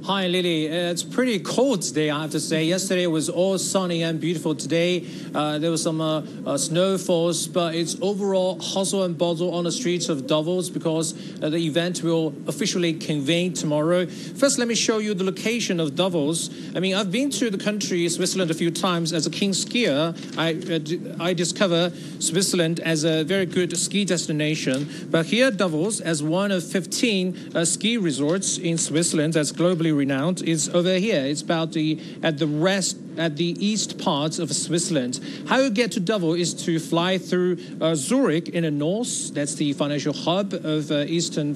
Hi, 0.07 0.27
Lily. 0.27 0.67
It's 0.67 1.03
pretty 1.03 1.39
cold 1.39 1.81
today, 1.81 2.11
I 2.11 2.21
have 2.21 2.33
to 2.33 2.41
say. 2.41 2.67
Yesterday 2.67 3.07
was 3.07 3.31
all 3.31 3.57
sunny 3.57 4.03
and 4.03 4.21
beautiful. 4.21 4.55
Today, 4.55 5.09
uh, 5.35 5.59
there 5.59 5.71
was 5.71 5.83
some 5.83 6.03
uh, 6.03 6.23
uh, 6.45 6.59
snowfalls, 6.59 7.49
but 7.49 7.75
it's 7.75 7.97
overall 8.03 8.61
hustle 8.61 9.05
and 9.05 9.17
bustle 9.17 9.55
on 9.55 9.65
the 9.65 9.73
streets 9.73 10.11
of 10.11 10.27
Davos 10.27 10.69
because 10.69 11.15
uh, 11.43 11.49
the 11.49 11.57
event 11.57 12.03
will 12.03 12.35
officially 12.47 12.93
convene 12.93 13.55
tomorrow. 13.55 14.05
First, 14.05 14.59
let 14.59 14.69
me 14.69 14.75
show 14.75 14.99
you 14.99 15.15
the 15.15 15.25
location 15.25 15.81
of 15.81 15.95
Davos. 15.95 16.51
I 16.77 16.81
mean, 16.81 16.95
I've 16.95 17.11
been 17.11 17.31
to 17.31 17.49
the 17.49 17.57
country, 17.57 18.07
Switzerland, 18.11 18.51
a 18.51 18.55
few 18.55 18.71
times 18.71 19.15
as 19.15 19.27
a 19.27 19.31
king 19.31 19.53
skier. 19.53 20.15
I, 20.37 20.53
uh, 20.53 21.25
I 21.25 21.33
discover 21.33 21.91
Switzerland 22.19 22.79
as 22.81 23.05
a 23.05 23.25
very 23.25 23.47
good 23.47 23.75
ski 23.79 24.05
destination. 24.05 24.87
But 25.11 25.25
here, 25.25 25.51
Davos, 25.51 26.01
as 26.03 26.23
one 26.23 26.53
of 26.53 26.63
15 26.63 27.53
uh, 27.55 27.65
ski 27.65 27.97
resorts 27.97 28.59
in 28.59 28.77
Switzerland 28.77 29.33
that's 29.33 29.51
globally 29.51 29.94
renowned 29.95 30.43
is 30.43 30.69
over 30.71 30.95
here. 30.95 31.25
It's 31.25 31.43
about 31.43 31.73
the 31.73 31.99
at 32.23 32.39
the 32.39 32.47
rest 32.47 32.99
at 33.19 33.37
the 33.37 33.57
east 33.65 33.99
part 33.99 34.39
of 34.39 34.53
Switzerland. 34.55 35.21
How 35.47 35.59
you 35.59 35.71
get 35.71 35.93
to 35.93 36.01
Davos 36.01 36.39
is 36.39 36.55
to 36.65 36.79
fly 36.79 37.19
through 37.19 37.59
uh, 37.81 37.95
Zurich 37.95 38.49
in 38.49 38.65
the 38.65 38.71
north. 38.71 39.35
That's 39.35 39.55
the 39.55 39.73
financial 39.73 40.13
hub 40.13 40.53
of 40.53 40.91
uh, 40.91 41.05
eastern 41.07 41.51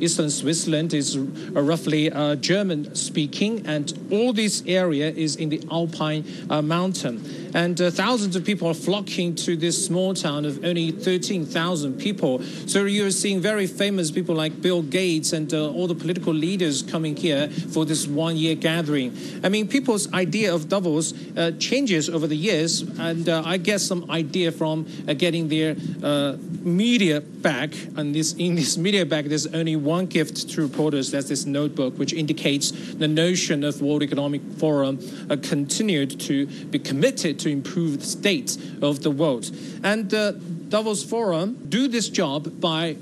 eastern 0.00 0.30
Switzerland. 0.30 0.94
is 0.94 1.16
uh, 1.16 1.20
roughly 1.62 2.10
uh, 2.10 2.36
German 2.36 2.94
speaking, 2.94 3.66
and 3.66 3.92
all 4.10 4.32
this 4.32 4.62
area 4.66 5.10
is 5.10 5.36
in 5.36 5.48
the 5.48 5.62
Alpine 5.70 6.24
uh, 6.50 6.62
mountain. 6.62 7.50
And 7.54 7.78
uh, 7.80 7.90
thousands 7.90 8.34
of 8.34 8.44
people 8.44 8.68
are 8.68 8.74
flocking 8.74 9.34
to 9.36 9.56
this 9.56 9.84
small 9.84 10.14
town 10.14 10.44
of 10.46 10.64
only 10.64 10.90
13,000 10.90 11.98
people. 11.98 12.42
So 12.66 12.84
you're 12.84 13.10
seeing 13.10 13.40
very 13.40 13.66
famous 13.66 14.10
people 14.10 14.34
like 14.34 14.62
Bill 14.62 14.82
Gates 14.82 15.32
and 15.32 15.52
all 15.52 15.86
the 15.86 15.94
political 15.94 16.32
leaders 16.32 16.82
coming 16.82 17.14
here 17.14 17.48
for 17.48 17.84
this 17.84 18.06
one-year 18.06 18.54
gathering. 18.54 19.16
I 19.44 19.50
mean, 19.50 19.68
people's 19.68 20.10
idea 20.14 20.54
of 20.54 20.68
Davos 20.68 20.91
uh, 20.98 21.52
changes 21.58 22.08
over 22.08 22.26
the 22.26 22.36
years, 22.36 22.82
and 22.82 23.28
uh, 23.28 23.42
I 23.44 23.56
get 23.56 23.80
some 23.80 24.10
idea 24.10 24.52
from 24.52 24.86
uh, 25.08 25.14
getting 25.14 25.48
their 25.48 25.74
media 26.62 27.20
back. 27.20 27.70
And 27.96 28.14
this 28.14 28.34
in 28.34 28.54
this 28.54 28.76
media 28.76 29.04
back, 29.06 29.24
there's 29.26 29.46
only 29.48 29.76
one 29.76 30.06
gift 30.06 30.48
to 30.50 30.62
reporters. 30.62 31.10
That's 31.10 31.28
this 31.28 31.46
notebook, 31.46 31.98
which 31.98 32.12
indicates 32.12 32.70
the 32.70 33.08
notion 33.08 33.64
of 33.64 33.80
World 33.80 34.02
Economic 34.02 34.42
Forum 34.58 34.98
continued 35.42 36.20
to 36.20 36.46
be 36.46 36.78
committed 36.78 37.38
to 37.40 37.48
improve 37.48 38.00
the 38.00 38.06
state 38.06 38.56
of 38.80 39.02
the 39.02 39.10
world. 39.10 39.50
And 39.82 40.08
Davos 40.68 41.04
Forum 41.04 41.66
do 41.68 41.88
this 41.88 42.08
job 42.08 42.60
by 42.60 42.96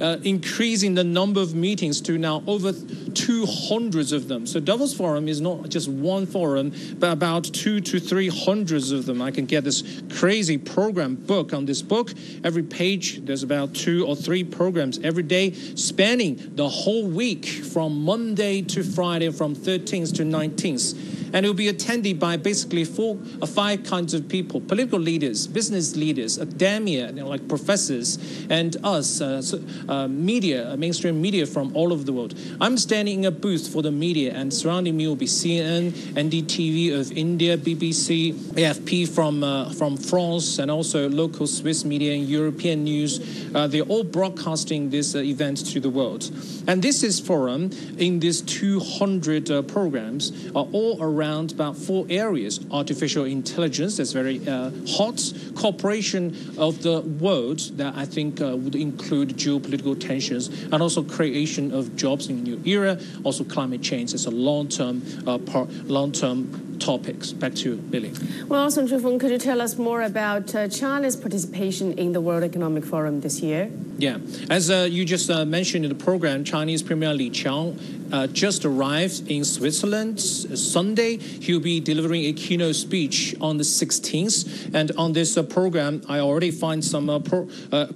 uh, 0.00 0.18
increasing 0.22 0.94
the 0.94 1.04
number 1.04 1.40
of 1.40 1.54
meetings 1.54 2.00
to 2.02 2.18
now 2.18 2.42
over 2.46 2.72
200 2.72 4.12
of 4.12 4.28
them. 4.28 4.46
So 4.46 4.60
Davos 4.60 4.94
Forum 4.94 5.28
is 5.28 5.40
not 5.40 5.68
just 5.68 5.88
one 5.88 6.26
forum, 6.26 6.72
but 6.98 7.12
about 7.12 7.44
two 7.44 7.80
to 7.80 8.00
three 8.00 8.28
hundreds 8.28 8.92
of 8.92 9.06
them. 9.06 9.22
I 9.22 9.30
can 9.30 9.46
get 9.46 9.64
this 9.64 10.02
crazy 10.10 10.58
program 10.58 11.14
book 11.14 11.52
on 11.52 11.64
this 11.64 11.82
book. 11.82 12.12
Every 12.44 12.62
page, 12.62 13.24
there's 13.24 13.42
about 13.42 13.74
two 13.74 14.06
or 14.06 14.16
three 14.16 14.44
programs 14.44 14.98
every 15.00 15.22
day, 15.22 15.52
spanning 15.52 16.52
the 16.54 16.68
whole 16.68 17.06
week 17.06 17.46
from 17.46 18.02
Monday 18.04 18.62
to 18.62 18.82
Friday, 18.82 19.30
from 19.30 19.54
13th 19.54 20.14
to 20.16 20.22
19th 20.22 21.09
and 21.32 21.44
it 21.44 21.48
will 21.48 21.54
be 21.54 21.68
attended 21.68 22.18
by 22.18 22.36
basically 22.36 22.84
four 22.84 23.18
or 23.40 23.46
five 23.46 23.84
kinds 23.84 24.14
of 24.14 24.28
people: 24.28 24.60
political 24.60 24.98
leaders, 24.98 25.46
business 25.46 25.96
leaders, 25.96 26.38
academia, 26.38 27.08
you 27.08 27.12
know, 27.12 27.28
like 27.28 27.46
professors, 27.48 28.18
and 28.50 28.76
us, 28.84 29.20
uh, 29.20 29.42
uh, 29.88 30.08
media, 30.08 30.72
uh, 30.72 30.76
mainstream 30.76 31.20
media 31.20 31.46
from 31.46 31.74
all 31.76 31.92
over 31.92 32.04
the 32.04 32.12
world. 32.12 32.34
I'm 32.60 32.76
standing 32.76 33.20
in 33.20 33.24
a 33.26 33.30
booth 33.30 33.68
for 33.72 33.82
the 33.82 33.92
media, 33.92 34.34
and 34.34 34.52
surrounding 34.52 34.96
me 34.96 35.06
will 35.06 35.16
be 35.16 35.26
CNN, 35.26 35.92
NDTV 36.14 36.98
of 36.98 37.12
India, 37.12 37.56
BBC, 37.56 38.32
AFP 38.32 39.08
from 39.08 39.44
uh, 39.44 39.72
from 39.72 39.96
France, 39.96 40.58
and 40.58 40.70
also 40.70 41.08
local 41.08 41.46
Swiss 41.46 41.84
media 41.84 42.14
and 42.14 42.28
European 42.28 42.84
news. 42.84 43.20
Uh, 43.54 43.66
they're 43.66 43.82
all 43.82 44.04
broadcasting 44.04 44.90
this 44.90 45.14
uh, 45.14 45.18
event 45.18 45.66
to 45.66 45.80
the 45.80 45.90
world, 45.90 46.30
and 46.66 46.82
this 46.82 47.02
is 47.02 47.20
forum 47.20 47.70
in 47.98 48.20
these 48.20 48.40
200 48.42 49.68
programs 49.68 50.32
are 50.54 50.66
all 50.72 50.98
around 51.00 51.19
around 51.20 51.52
about 51.52 51.76
four 51.76 52.06
areas 52.08 52.60
artificial 52.70 53.24
intelligence, 53.24 53.98
that's 53.98 54.12
very 54.12 54.40
uh, 54.48 54.70
hot, 54.88 55.20
cooperation 55.54 56.34
of 56.56 56.82
the 56.82 57.00
world, 57.00 57.58
that 57.76 57.94
I 57.94 58.06
think 58.06 58.40
uh, 58.40 58.56
would 58.56 58.74
include 58.74 59.30
geopolitical 59.36 59.98
tensions, 59.98 60.48
and 60.72 60.82
also 60.82 61.02
creation 61.02 61.72
of 61.72 61.94
jobs 61.96 62.28
in 62.28 62.38
a 62.38 62.42
new 62.42 62.60
era, 62.64 62.98
also 63.24 63.44
climate 63.44 63.82
change 63.82 64.14
as 64.14 64.26
a 64.26 64.30
long 64.30 64.68
term, 64.68 65.02
uh, 65.26 65.38
long 65.84 66.12
term 66.12 66.78
topics. 66.78 67.32
Back 67.32 67.54
to 67.56 67.70
you, 67.70 67.76
Billy. 67.76 68.12
Well, 68.48 68.70
Sun 68.70 68.88
Chufeng, 68.88 69.20
could 69.20 69.30
you 69.30 69.38
tell 69.38 69.60
us 69.60 69.76
more 69.76 70.02
about 70.02 70.54
uh, 70.54 70.68
China's 70.68 71.16
participation 71.16 71.92
in 71.98 72.12
the 72.12 72.20
World 72.20 72.42
Economic 72.42 72.84
Forum 72.84 73.20
this 73.20 73.40
year? 73.42 73.70
Yeah, 74.00 74.16
as 74.48 74.70
uh, 74.70 74.88
you 74.90 75.04
just 75.04 75.28
uh, 75.28 75.44
mentioned 75.44 75.84
in 75.84 75.90
the 75.90 76.04
program, 76.04 76.42
Chinese 76.42 76.82
Premier 76.82 77.12
Li 77.12 77.28
Qiang 77.28 77.78
uh, 78.12 78.26
just 78.28 78.64
arrived 78.64 79.30
in 79.30 79.44
Switzerland 79.44 80.16
uh, 80.16 80.56
Sunday. 80.56 81.18
He'll 81.18 81.60
be 81.60 81.80
delivering 81.80 82.24
a 82.24 82.32
keynote 82.32 82.76
speech 82.76 83.36
on 83.42 83.58
the 83.58 83.62
16th. 83.62 84.74
And 84.74 84.90
on 84.96 85.12
this 85.12 85.36
uh, 85.36 85.42
program, 85.42 86.02
I 86.08 86.20
already 86.20 86.50
find 86.50 86.82
some 86.82 87.06
pro 87.22 87.46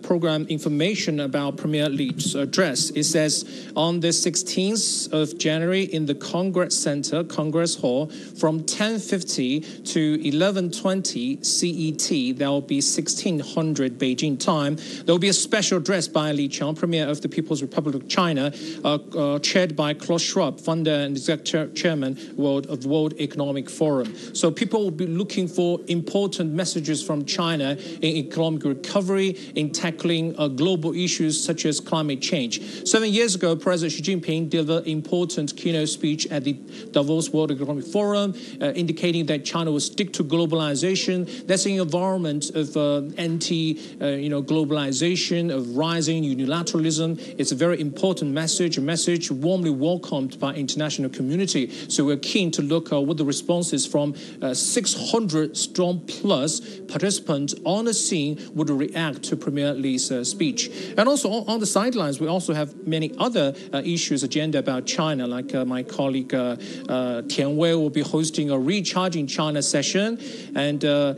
program 0.02 0.46
information 0.48 1.20
about 1.20 1.56
Premier 1.56 1.88
Li's 1.88 2.34
address. 2.34 2.90
It 2.90 3.04
says 3.04 3.72
on 3.74 4.00
the 4.00 4.08
16th 4.08 5.12
of 5.12 5.38
January 5.38 5.84
in 5.84 6.06
the 6.06 6.14
Congress 6.14 6.78
Center, 6.78 7.24
Congress 7.24 7.76
Hall, 7.76 8.10
from 8.38 8.60
10:50 8.60 9.84
to 9.92 10.18
11:20 10.22 11.42
CET. 11.42 12.36
There 12.36 12.50
will 12.50 12.60
be 12.60 12.80
1600 12.80 13.98
Beijing 13.98 14.38
time. 14.38 14.76
There 15.04 15.14
will 15.14 15.18
be 15.18 15.28
a 15.28 15.32
special 15.32 15.80
by 15.94 16.32
Li 16.32 16.48
Qiang, 16.48 16.76
Premier 16.76 17.08
of 17.08 17.20
the 17.20 17.28
People's 17.28 17.62
Republic 17.62 17.94
of 17.94 18.08
China, 18.08 18.52
uh, 18.84 18.98
uh, 19.16 19.38
chaired 19.38 19.76
by 19.76 19.94
Klaus 19.94 20.22
Schwab, 20.22 20.60
founder 20.60 20.90
and 20.90 21.16
executive 21.16 21.72
chairman 21.76 22.18
World, 22.36 22.66
of 22.66 22.82
the 22.82 22.88
World 22.88 23.14
Economic 23.20 23.70
Forum. 23.70 24.12
So 24.34 24.50
people 24.50 24.82
will 24.82 24.90
be 24.90 25.06
looking 25.06 25.46
for 25.46 25.78
important 25.86 26.52
messages 26.52 27.00
from 27.00 27.24
China 27.24 27.78
in 28.02 28.16
economic 28.16 28.64
recovery, 28.64 29.30
in 29.54 29.70
tackling 29.70 30.34
uh, 30.36 30.48
global 30.48 30.94
issues 30.94 31.42
such 31.42 31.64
as 31.64 31.78
climate 31.78 32.20
change. 32.20 32.60
Seven 32.88 33.10
years 33.10 33.36
ago, 33.36 33.54
President 33.54 33.92
Xi 33.92 34.16
Jinping 34.16 34.50
delivered 34.50 34.88
important 34.88 35.56
keynote 35.56 35.88
speech 35.88 36.26
at 36.26 36.42
the 36.42 36.54
Davos 36.90 37.30
World 37.30 37.52
Economic 37.52 37.84
Forum, 37.84 38.34
uh, 38.60 38.72
indicating 38.72 39.26
that 39.26 39.44
China 39.44 39.70
will 39.70 39.78
stick 39.78 40.12
to 40.14 40.24
globalization. 40.24 41.46
That's 41.46 41.66
an 41.66 41.78
environment 41.78 42.50
of 42.50 42.76
uh, 42.76 43.02
anti, 43.16 43.78
uh, 44.00 44.06
you 44.08 44.28
know, 44.28 44.42
globalization, 44.42 45.54
of 45.54 45.76
rising 45.88 46.24
unilateralism. 46.36 47.10
It's 47.40 47.52
a 47.52 47.60
very 47.66 47.78
important 47.88 48.30
message, 48.42 48.78
a 48.78 48.80
message 48.94 49.30
warmly 49.30 49.70
welcomed 49.70 50.32
by 50.44 50.50
international 50.54 51.10
community. 51.10 51.64
So 51.88 51.98
we're 52.08 52.24
keen 52.34 52.50
to 52.52 52.62
look 52.62 52.86
at 52.92 53.00
what 53.08 53.16
the 53.18 53.28
response 53.34 53.72
is 53.78 53.84
from 53.86 54.14
uh, 54.40 54.54
600 54.54 55.56
strong 55.56 56.00
plus 56.06 56.52
participants 56.94 57.54
on 57.64 57.84
the 57.84 57.94
scene 57.94 58.34
would 58.54 58.70
react 58.70 59.22
to 59.24 59.36
Premier 59.36 59.72
Li's 59.74 60.10
uh, 60.10 60.24
speech. 60.24 60.60
And 60.96 61.04
also 61.08 61.28
on, 61.52 61.60
the 61.60 61.66
sidelines, 61.66 62.16
we 62.20 62.28
also 62.28 62.52
have 62.54 62.70
many 62.86 63.12
other 63.18 63.54
uh, 63.72 63.82
issues 63.96 64.22
agenda 64.22 64.58
about 64.58 64.86
China, 64.86 65.26
like 65.26 65.54
uh, 65.54 65.64
my 65.64 65.82
colleague 65.82 66.34
uh, 66.34 66.56
uh, 66.88 67.22
Tian 67.22 67.56
Wei 67.56 67.74
will 67.74 67.90
be 67.90 68.02
hosting 68.16 68.50
a 68.50 68.58
Recharging 68.58 69.26
China 69.26 69.60
session, 69.62 70.18
and 70.54 70.84
uh, 70.84 71.14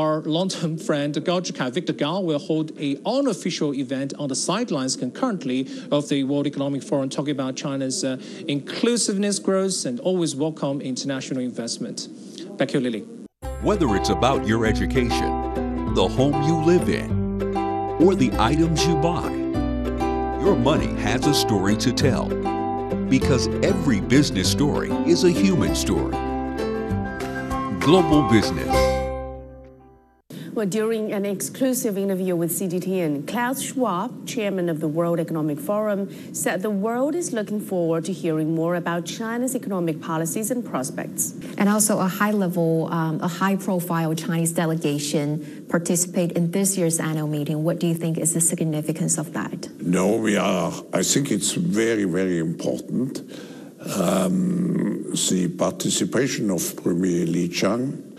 our 0.00 0.20
long-term 0.22 0.78
friend 0.88 1.12
Gao 1.24 1.40
Zhikai, 1.40 1.72
Victor 1.72 1.92
Gao, 1.92 2.20
will 2.20 2.38
hold 2.38 2.68
a 2.78 2.96
unofficial 3.04 3.71
event 3.74 4.14
on 4.18 4.28
the 4.28 4.34
sidelines 4.34 4.96
concurrently 4.96 5.68
of 5.90 6.08
the 6.08 6.24
World 6.24 6.46
Economic 6.46 6.82
Forum, 6.82 7.08
talking 7.08 7.32
about 7.32 7.56
China's 7.56 8.04
uh, 8.04 8.16
inclusiveness, 8.48 9.38
growth, 9.38 9.84
and 9.84 10.00
always 10.00 10.34
welcome 10.36 10.80
international 10.80 11.40
investment. 11.40 12.08
Back 12.58 12.68
to 12.68 12.78
you, 12.78 12.80
Lily. 12.80 13.06
Whether 13.62 13.94
it's 13.96 14.08
about 14.08 14.46
your 14.46 14.66
education, 14.66 15.94
the 15.94 16.08
home 16.08 16.42
you 16.42 16.56
live 16.56 16.88
in, 16.88 17.22
or 18.02 18.14
the 18.14 18.32
items 18.38 18.84
you 18.86 18.96
buy, 18.96 19.30
your 20.42 20.56
money 20.56 20.92
has 21.00 21.26
a 21.26 21.34
story 21.34 21.76
to 21.76 21.92
tell. 21.92 22.28
Because 23.08 23.46
every 23.62 24.00
business 24.00 24.50
story 24.50 24.90
is 25.06 25.24
a 25.24 25.30
human 25.30 25.74
story. 25.74 26.16
Global 27.78 28.28
Business. 28.28 28.81
Well, 30.54 30.66
during 30.66 31.14
an 31.14 31.24
exclusive 31.24 31.96
interview 31.96 32.36
with 32.36 32.52
CGTN, 32.52 33.26
Klaus 33.26 33.62
Schwab, 33.62 34.26
chairman 34.26 34.68
of 34.68 34.80
the 34.80 34.88
World 34.88 35.18
Economic 35.18 35.58
Forum, 35.58 36.10
said 36.34 36.60
the 36.60 36.68
world 36.68 37.14
is 37.14 37.32
looking 37.32 37.58
forward 37.58 38.04
to 38.04 38.12
hearing 38.12 38.54
more 38.54 38.74
about 38.74 39.06
China's 39.06 39.56
economic 39.56 40.02
policies 40.02 40.50
and 40.50 40.62
prospects. 40.62 41.34
And 41.56 41.70
also 41.70 42.00
a 42.00 42.06
high-level, 42.06 42.92
um, 42.92 43.18
a 43.22 43.28
high-profile 43.28 44.14
Chinese 44.14 44.52
delegation 44.52 45.64
participate 45.70 46.32
in 46.32 46.50
this 46.50 46.76
year's 46.76 47.00
annual 47.00 47.28
meeting. 47.28 47.64
What 47.64 47.78
do 47.78 47.86
you 47.86 47.94
think 47.94 48.18
is 48.18 48.34
the 48.34 48.42
significance 48.42 49.16
of 49.16 49.32
that? 49.32 49.70
No, 49.80 50.16
we 50.16 50.36
are. 50.36 50.70
I 50.92 51.02
think 51.02 51.30
it's 51.30 51.52
very, 51.52 52.04
very 52.04 52.38
important. 52.38 53.22
Um, 53.96 55.12
the 55.30 55.48
participation 55.56 56.50
of 56.50 56.76
Premier 56.76 57.24
Li 57.24 57.48
Qiang 57.48 58.11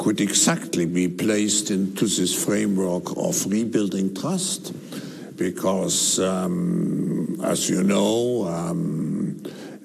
could 0.00 0.18
exactly 0.18 0.86
be 0.86 1.06
placed 1.06 1.70
into 1.70 2.06
this 2.06 2.32
framework 2.44 3.04
of 3.18 3.44
rebuilding 3.44 4.14
trust 4.14 4.72
because, 5.36 6.18
um, 6.18 7.38
as 7.44 7.68
you 7.68 7.82
know, 7.82 8.48
um, 8.48 9.42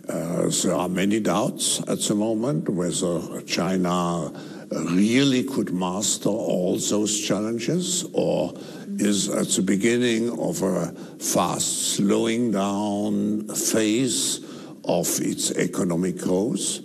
uh, 0.08 0.50
there 0.64 0.74
are 0.74 0.88
many 0.88 1.20
doubts 1.20 1.82
at 1.90 2.00
the 2.00 2.16
moment 2.16 2.70
whether 2.70 3.42
China 3.42 4.32
really 4.72 5.44
could 5.44 5.74
master 5.74 6.30
all 6.30 6.78
those 6.78 7.20
challenges 7.20 8.06
or 8.14 8.54
is 8.98 9.28
at 9.28 9.50
the 9.50 9.62
beginning 9.62 10.30
of 10.40 10.62
a 10.62 10.94
fast 11.20 11.96
slowing 11.96 12.52
down 12.52 13.46
phase 13.50 14.40
of 14.86 15.10
its 15.20 15.52
economic 15.52 16.20
growth. 16.20 16.85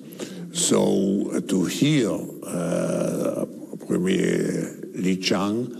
So 0.52 1.30
uh, 1.32 1.40
to 1.40 1.64
hear 1.66 2.10
uh, 2.10 3.46
Premier 3.86 4.76
Li 4.94 5.16
Qiang 5.16 5.76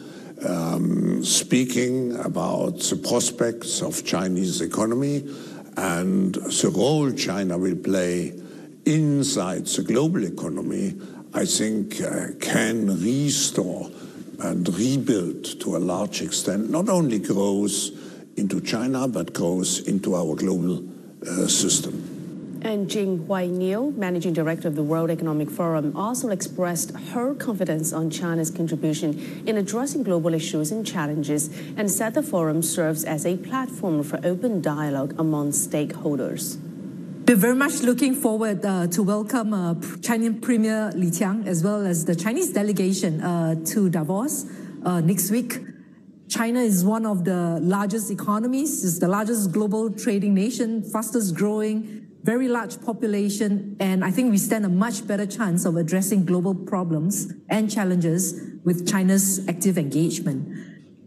um, 0.49 1.25
speaking 1.25 2.17
about 2.17 2.79
the 2.79 2.97
prospects 2.97 3.83
of 3.83 4.05
Chinese 4.05 4.61
economy 4.61 5.29
and 5.77 6.35
the 6.35 6.73
role 6.75 7.11
China 7.13 7.59
will 7.59 7.77
play 7.77 8.33
inside 8.87 9.67
the 9.67 9.83
global 9.83 10.25
economy, 10.25 10.95
I 11.35 11.45
think 11.45 12.01
uh, 12.01 12.29
can 12.41 12.87
restore 13.03 13.91
and 14.41 14.69
rebuild 14.69 15.61
to 15.61 15.77
a 15.77 15.79
large 15.79 16.23
extent 16.23 16.71
not 16.71 16.89
only 16.89 17.19
growth 17.19 17.91
into 18.37 18.61
China 18.61 19.07
but 19.07 19.33
growth 19.33 19.87
into 19.87 20.15
our 20.15 20.35
global 20.35 20.83
uh, 21.27 21.47
system. 21.47 22.10
And 22.63 22.91
Gim 22.91 23.27
Huay 23.27 23.49
Neo, 23.49 23.91
Managing 23.93 24.35
Director 24.35 24.69
of 24.69 24.77
the 24.77 24.83
World 24.83 25.11
Economic 25.11 25.49
Forum, 25.49 25.97
also 25.97 26.29
expressed 26.29 26.91
her 27.13 27.35
confidence 27.35 27.91
on 27.91 28.11
China's 28.11 28.51
contribution 28.51 29.43
in 29.47 29.57
addressing 29.57 30.03
global 30.03 30.35
issues 30.35 30.71
and 30.71 30.87
challenges 30.87 31.49
and 31.79 31.91
said 31.91 32.13
the 32.13 32.23
forum 32.23 32.63
serves 32.63 33.03
as 33.03 33.25
a 33.25 33.39
platform 33.39 34.03
for 34.03 34.21
open 34.23 34.61
dialogue 34.61 35.15
among 35.19 35.53
stakeholders. 35.53 36.59
We're 37.27 37.37
very 37.37 37.55
much 37.55 37.81
looking 37.81 38.15
forward 38.15 38.63
uh, 38.67 38.89
to 38.89 39.03
welcome 39.03 39.55
uh, 39.55 39.77
Chinese 40.03 40.41
Premier 40.43 40.93
Li 40.95 41.11
Qiang 41.11 41.47
as 41.47 41.65
well 41.65 41.87
as 41.87 42.05
the 42.05 42.15
Chinese 42.15 42.53
delegation 42.53 43.23
uh, 43.23 43.55
to 43.67 43.89
Davos 43.89 44.45
uh, 44.85 45.01
next 45.01 45.31
week. 45.31 45.61
China 46.29 46.61
is 46.61 46.85
one 46.85 47.07
of 47.07 47.25
the 47.25 47.59
largest 47.61 48.11
economies, 48.11 48.85
is 48.85 48.99
the 48.99 49.09
largest 49.09 49.51
global 49.51 49.91
trading 49.91 50.35
nation, 50.35 50.83
fastest 50.83 51.35
growing, 51.35 52.00
very 52.23 52.49
large 52.49 52.81
population, 52.83 53.77
and 53.81 54.05
I 54.05 54.11
think 54.11 54.31
we 54.31 54.39
stand 54.39 54.67
a 54.67 54.69
much 54.69 55.07
better 55.07 55.27
chance 55.27 55.65
of 55.65 55.77
addressing 55.77 56.27
global 56.27 56.55
problems 56.55 57.33
and 57.49 57.71
challenges 57.71 58.41
with 58.65 58.87
China's 58.87 59.47
active 59.49 59.79
engagement. 59.79 60.49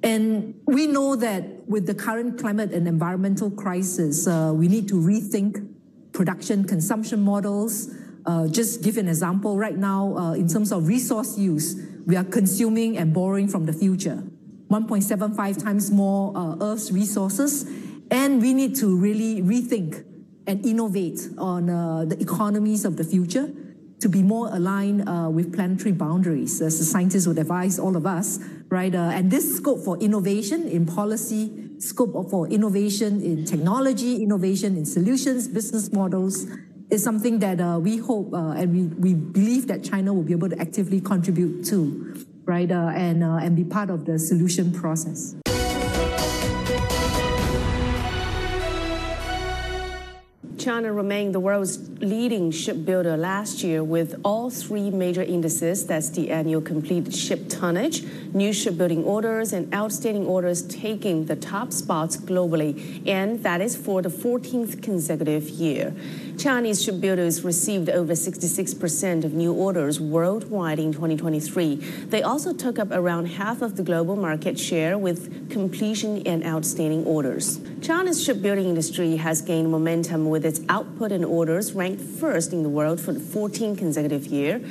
And 0.01 0.55
we 0.65 0.87
know 0.87 1.15
that 1.15 1.67
with 1.67 1.85
the 1.85 1.93
current 1.93 2.39
climate 2.39 2.73
and 2.73 2.87
environmental 2.87 3.51
crisis, 3.51 4.27
uh, 4.27 4.51
we 4.55 4.67
need 4.67 4.87
to 4.89 4.95
rethink 4.95 5.69
production 6.13 6.65
consumption 6.65 7.21
models. 7.21 7.93
Uh, 8.25 8.47
just 8.47 8.83
give 8.83 8.97
an 8.97 9.07
example, 9.07 9.57
right 9.57 9.77
now, 9.77 10.17
uh, 10.17 10.33
in 10.33 10.47
terms 10.47 10.71
of 10.71 10.87
resource 10.87 11.37
use, 11.37 11.75
we 12.05 12.15
are 12.15 12.23
consuming 12.23 12.97
and 12.97 13.13
borrowing 13.13 13.47
from 13.47 13.65
the 13.65 13.73
future. 13.73 14.23
1.75 14.69 15.63
times 15.63 15.91
more 15.91 16.35
uh, 16.35 16.55
Earth's 16.59 16.91
resources, 16.91 17.65
and 18.09 18.41
we 18.41 18.53
need 18.53 18.75
to 18.75 18.97
really 18.97 19.41
rethink 19.41 20.03
and 20.47 20.65
innovate 20.65 21.19
on 21.37 21.69
uh, 21.69 22.05
the 22.05 22.19
economies 22.21 22.85
of 22.85 22.97
the 22.97 23.03
future 23.03 23.51
to 23.99 24.09
be 24.09 24.21
more 24.21 24.49
aligned 24.53 25.07
uh, 25.07 25.29
with 25.29 25.53
planetary 25.55 25.93
boundaries, 25.93 26.61
as 26.61 26.77
the 26.77 26.83
scientists 26.83 27.25
would 27.25 27.37
advise 27.37 27.79
all 27.79 27.95
of 27.95 28.05
us, 28.05 28.37
right? 28.67 28.93
Uh, 28.93 29.11
and 29.13 29.31
this 29.31 29.55
scope 29.55 29.79
for 29.79 29.97
innovation 29.99 30.67
in 30.67 30.85
policy, 30.85 31.69
scope 31.79 32.29
for 32.29 32.45
innovation 32.49 33.21
in 33.23 33.45
technology, 33.45 34.21
innovation 34.21 34.75
in 34.75 34.85
solutions, 34.85 35.47
business 35.47 35.93
models, 35.93 36.45
is 36.89 37.01
something 37.01 37.39
that 37.39 37.61
uh, 37.61 37.79
we 37.81 37.95
hope 37.95 38.33
uh, 38.33 38.51
and 38.51 38.73
we, 38.73 38.83
we 38.99 39.13
believe 39.13 39.67
that 39.67 39.85
China 39.85 40.13
will 40.13 40.23
be 40.23 40.33
able 40.33 40.49
to 40.49 40.59
actively 40.59 40.99
contribute 40.99 41.63
to, 41.63 42.25
right? 42.43 42.71
Uh, 42.71 42.91
and, 42.93 43.23
and 43.23 43.55
be 43.55 43.63
part 43.63 43.89
of 43.89 44.03
the 44.03 44.19
solution 44.19 44.73
process. 44.73 45.33
China 50.63 50.93
remained 50.93 51.35
the 51.35 51.41
world's 51.41 51.77
leading 51.99 52.49
shipbuilder 52.49 53.17
last 53.17 53.65
year 53.65 53.83
with 53.83 54.17
all 54.23 54.49
three 54.49 54.89
major 54.89 55.21
indices 55.21 55.85
that's 55.85 56.09
the 56.11 56.31
annual 56.31 56.61
completed 56.61 57.13
ship 57.13 57.49
tonnage, 57.49 58.01
new 58.33 58.53
shipbuilding 58.53 59.03
orders, 59.03 59.51
and 59.51 59.73
outstanding 59.73 60.25
orders 60.25 60.61
taking 60.61 61.25
the 61.25 61.35
top 61.35 61.73
spots 61.73 62.15
globally, 62.15 63.05
and 63.05 63.43
that 63.43 63.59
is 63.59 63.75
for 63.75 64.01
the 64.01 64.07
14th 64.07 64.81
consecutive 64.81 65.49
year. 65.49 65.93
Chinese 66.37 66.83
shipbuilders 66.83 67.43
received 67.43 67.89
over 67.89 68.13
66% 68.13 69.23
of 69.23 69.33
new 69.33 69.53
orders 69.53 69.99
worldwide 69.99 70.79
in 70.79 70.91
2023. 70.91 71.75
They 71.75 72.21
also 72.21 72.53
took 72.53 72.79
up 72.79 72.89
around 72.91 73.27
half 73.27 73.61
of 73.61 73.75
the 73.77 73.83
global 73.83 74.15
market 74.15 74.59
share 74.59 74.97
with 74.97 75.49
completion 75.49 76.25
and 76.25 76.43
outstanding 76.43 77.05
orders. 77.05 77.59
China's 77.81 78.23
shipbuilding 78.23 78.65
industry 78.65 79.17
has 79.17 79.41
gained 79.41 79.71
momentum 79.71 80.29
with 80.29 80.45
its 80.45 80.61
output 80.69 81.11
and 81.11 81.23
orders 81.23 81.73
ranked 81.73 82.01
first 82.01 82.51
in 82.51 82.63
the 82.63 82.69
world 82.69 82.99
for 82.99 83.13
the 83.13 83.19
14th 83.19 83.77
consecutive 83.77 84.25
year. 84.25 84.61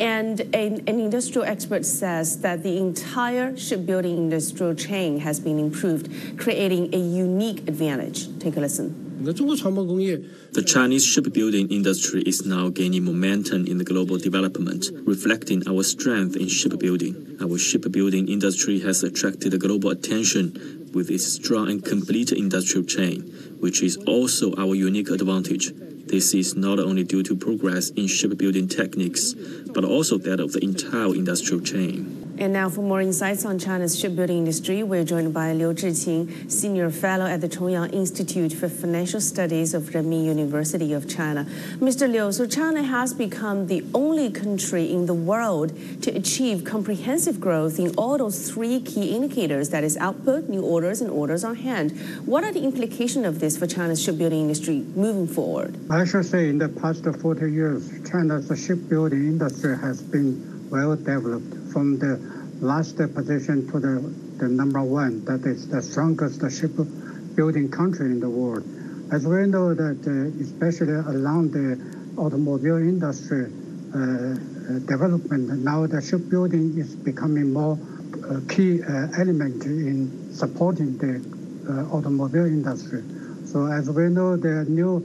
And 0.00 0.40
an, 0.54 0.82
an 0.86 1.00
industrial 1.00 1.46
expert 1.46 1.84
says 1.84 2.40
that 2.40 2.62
the 2.62 2.78
entire 2.78 3.56
shipbuilding 3.56 4.16
industrial 4.16 4.74
chain 4.74 5.20
has 5.20 5.38
been 5.38 5.58
improved, 5.58 6.38
creating 6.38 6.94
a 6.94 6.98
unique 6.98 7.68
advantage. 7.68 8.38
Take 8.38 8.56
a 8.56 8.60
listen. 8.60 9.11
The 9.24 10.64
Chinese 10.66 11.04
shipbuilding 11.04 11.68
industry 11.68 12.22
is 12.22 12.44
now 12.44 12.70
gaining 12.70 13.04
momentum 13.04 13.66
in 13.66 13.78
the 13.78 13.84
global 13.84 14.18
development, 14.18 14.90
reflecting 15.04 15.62
our 15.68 15.84
strength 15.84 16.34
in 16.34 16.48
shipbuilding. 16.48 17.36
Our 17.40 17.56
shipbuilding 17.56 18.28
industry 18.28 18.80
has 18.80 19.04
attracted 19.04 19.60
global 19.60 19.90
attention 19.90 20.90
with 20.92 21.08
its 21.08 21.32
strong 21.32 21.70
and 21.70 21.84
complete 21.84 22.32
industrial 22.32 22.84
chain, 22.84 23.22
which 23.60 23.80
is 23.80 23.96
also 24.08 24.56
our 24.56 24.74
unique 24.74 25.10
advantage. 25.10 25.72
This 26.06 26.34
is 26.34 26.56
not 26.56 26.80
only 26.80 27.04
due 27.04 27.22
to 27.22 27.36
progress 27.36 27.90
in 27.90 28.08
shipbuilding 28.08 28.66
techniques, 28.66 29.34
but 29.72 29.84
also 29.84 30.18
that 30.18 30.40
of 30.40 30.52
the 30.52 30.64
entire 30.64 31.14
industrial 31.14 31.62
chain. 31.62 32.21
And 32.42 32.54
now, 32.54 32.68
for 32.68 32.80
more 32.80 33.00
insights 33.00 33.44
on 33.44 33.60
China's 33.60 33.96
shipbuilding 33.96 34.38
industry, 34.38 34.82
we're 34.82 35.04
joined 35.04 35.32
by 35.32 35.52
Liu 35.52 35.72
Zhiqin, 35.74 36.50
Senior 36.50 36.90
Fellow 36.90 37.24
at 37.24 37.40
the 37.40 37.48
Chongyang 37.48 37.92
Institute 37.92 38.52
for 38.52 38.68
Financial 38.68 39.20
Studies 39.20 39.74
of 39.74 39.84
Renmin 39.90 40.24
University 40.24 40.92
of 40.92 41.08
China. 41.08 41.44
Mr. 41.78 42.10
Liu, 42.10 42.32
so 42.32 42.48
China 42.48 42.82
has 42.82 43.14
become 43.14 43.68
the 43.68 43.84
only 43.94 44.28
country 44.28 44.92
in 44.92 45.06
the 45.06 45.14
world 45.14 45.72
to 46.02 46.10
achieve 46.16 46.64
comprehensive 46.64 47.40
growth 47.40 47.78
in 47.78 47.94
all 47.94 48.18
those 48.18 48.50
three 48.50 48.80
key 48.80 49.14
indicators 49.14 49.70
that 49.70 49.84
is, 49.84 49.96
output, 49.98 50.48
new 50.48 50.62
orders, 50.62 51.00
and 51.00 51.12
orders 51.12 51.44
on 51.44 51.54
hand. 51.54 51.92
What 52.26 52.42
are 52.42 52.52
the 52.52 52.64
implications 52.64 53.24
of 53.24 53.38
this 53.38 53.56
for 53.56 53.68
China's 53.68 54.02
shipbuilding 54.02 54.40
industry 54.40 54.84
moving 54.96 55.28
forward? 55.32 55.78
I 55.88 56.04
should 56.04 56.26
say, 56.26 56.48
in 56.48 56.58
the 56.58 56.68
past 56.68 57.04
40 57.04 57.52
years, 57.52 57.88
China's 58.10 58.50
shipbuilding 58.66 59.28
industry 59.28 59.78
has 59.78 60.02
been 60.02 60.61
well 60.72 60.96
developed 60.96 61.70
from 61.70 61.98
the 61.98 62.16
last 62.62 62.96
position 62.96 63.70
to 63.70 63.78
the, 63.78 64.00
the 64.38 64.48
number 64.48 64.82
one, 64.82 65.22
that 65.26 65.44
is 65.44 65.68
the 65.68 65.82
strongest 65.82 66.40
shipbuilding 66.58 67.70
country 67.70 68.06
in 68.06 68.20
the 68.20 68.30
world. 68.30 68.64
As 69.12 69.26
we 69.26 69.46
know 69.46 69.74
that, 69.74 70.00
uh, 70.08 70.42
especially 70.42 70.94
along 70.94 71.50
the 71.50 71.76
automobile 72.16 72.78
industry 72.78 73.52
uh, 73.94 73.98
uh 73.98 74.78
development, 74.88 75.62
now 75.62 75.86
the 75.86 76.00
shipbuilding 76.00 76.78
is 76.78 76.96
becoming 76.96 77.52
more 77.52 77.76
uh, 77.76 78.40
key 78.48 78.80
uh, 78.82 79.08
element 79.18 79.62
in 79.66 80.32
supporting 80.32 80.96
the 80.96 81.20
uh, 81.68 81.94
automobile 81.94 82.46
industry. 82.46 83.02
So 83.44 83.66
as 83.66 83.90
we 83.90 84.08
know, 84.08 84.38
the 84.38 84.64
new 84.64 85.04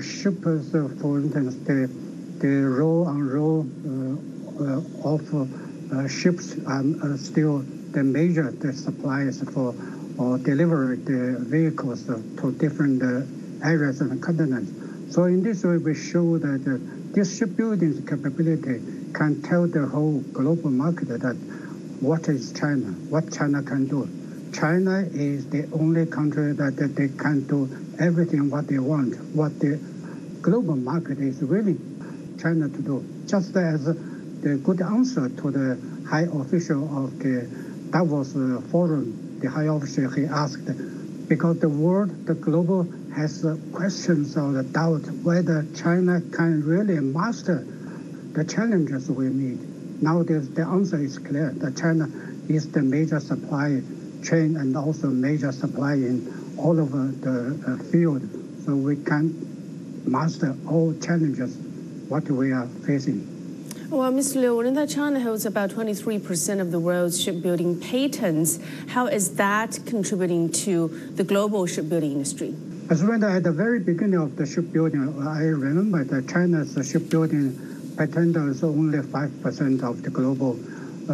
ships, 0.00 0.70
for 1.00 1.18
instance, 1.18 1.56
the 1.66 1.90
the 2.38 2.62
row 2.62 3.04
on 3.04 3.28
row 3.28 3.66
of 4.60 5.24
uh, 5.92 6.08
ships 6.08 6.56
are 6.66 6.84
uh, 7.02 7.16
still 7.16 7.64
the 7.92 8.02
major 8.02 8.50
the 8.50 8.72
suppliers 8.72 9.42
for 9.50 9.74
or 10.18 10.38
deliver 10.38 10.96
the 10.96 11.36
vehicles 11.40 12.04
to 12.04 12.52
different 12.58 13.02
uh, 13.02 13.66
areas 13.66 14.00
and 14.00 14.22
continents. 14.22 14.70
So 15.14 15.24
in 15.24 15.42
this 15.42 15.64
way, 15.64 15.78
we 15.78 15.94
show 15.94 16.38
that 16.38 17.14
this 17.14 17.38
shipbuilding 17.38 18.06
capability 18.06 18.80
can 19.14 19.42
tell 19.42 19.66
the 19.66 19.86
whole 19.86 20.20
global 20.32 20.70
market 20.70 21.08
that 21.08 21.36
what 22.00 22.28
is 22.28 22.52
China, 22.52 22.86
what 23.08 23.32
China 23.32 23.62
can 23.62 23.88
do. 23.88 24.08
China 24.52 25.00
is 25.12 25.48
the 25.48 25.68
only 25.72 26.06
country 26.06 26.52
that, 26.52 26.76
that 26.76 26.94
they 26.96 27.08
can 27.08 27.46
do 27.46 27.68
everything 27.98 28.50
what 28.50 28.66
they 28.66 28.78
want, 28.78 29.14
what 29.34 29.58
the 29.58 29.80
global 30.42 30.76
market 30.76 31.18
is 31.18 31.40
willing 31.40 31.78
China 32.40 32.68
to 32.68 32.82
do. 32.82 33.04
Just 33.26 33.54
as 33.56 33.86
the 34.42 34.56
good 34.56 34.80
answer 34.80 35.28
to 35.28 35.50
the 35.50 36.06
high 36.08 36.26
official 36.32 37.04
of 37.04 37.18
the 37.18 37.48
Davos 37.90 38.32
Forum, 38.70 39.38
the 39.40 39.50
high 39.50 39.64
official, 39.64 40.10
he 40.10 40.24
asked, 40.24 40.66
because 41.28 41.60
the 41.60 41.68
world, 41.68 42.26
the 42.26 42.34
global, 42.34 42.86
has 43.14 43.44
questions 43.72 44.36
or 44.36 44.52
the 44.52 44.62
doubt 44.62 45.02
whether 45.22 45.66
China 45.76 46.20
can 46.32 46.64
really 46.64 47.00
master 47.00 47.66
the 48.32 48.44
challenges 48.44 49.10
we 49.10 49.28
meet. 49.28 49.60
Now 50.02 50.22
the 50.22 50.66
answer 50.70 50.98
is 50.98 51.18
clear 51.18 51.50
that 51.56 51.76
China 51.76 52.08
is 52.48 52.70
the 52.70 52.82
major 52.82 53.20
supply 53.20 53.82
chain 54.22 54.56
and 54.56 54.76
also 54.76 55.08
major 55.08 55.52
supply 55.52 55.94
in 55.94 56.56
all 56.58 56.80
over 56.80 57.08
the 57.08 57.84
field. 57.90 58.22
So 58.64 58.74
we 58.76 58.96
can 58.96 60.02
master 60.06 60.56
all 60.68 60.94
challenges 61.00 61.56
what 62.08 62.30
we 62.30 62.52
are 62.52 62.66
facing. 62.86 63.39
Well, 63.90 64.12
Mr. 64.12 64.36
Liu, 64.36 64.56
we 64.56 64.70
that 64.70 64.88
China 64.88 65.18
holds 65.18 65.44
about 65.44 65.70
23% 65.70 66.60
of 66.60 66.70
the 66.70 66.78
world's 66.78 67.20
shipbuilding 67.20 67.80
patents. 67.80 68.60
How 68.86 69.08
is 69.08 69.34
that 69.34 69.80
contributing 69.84 70.52
to 70.62 70.86
the 71.16 71.24
global 71.24 71.66
shipbuilding 71.66 72.12
industry? 72.12 72.54
As 72.88 73.02
when 73.02 73.24
at 73.24 73.42
the 73.42 73.50
very 73.50 73.80
beginning 73.80 74.20
of 74.20 74.36
the 74.36 74.46
shipbuilding, 74.46 75.26
I 75.26 75.42
remember 75.42 76.04
that 76.04 76.28
China's 76.28 76.78
shipbuilding 76.88 77.58
patent 77.96 78.36
is 78.36 78.62
only 78.62 78.98
5% 78.98 79.82
of 79.82 80.02
the 80.04 80.10
global 80.10 80.56
uh, 81.08 81.12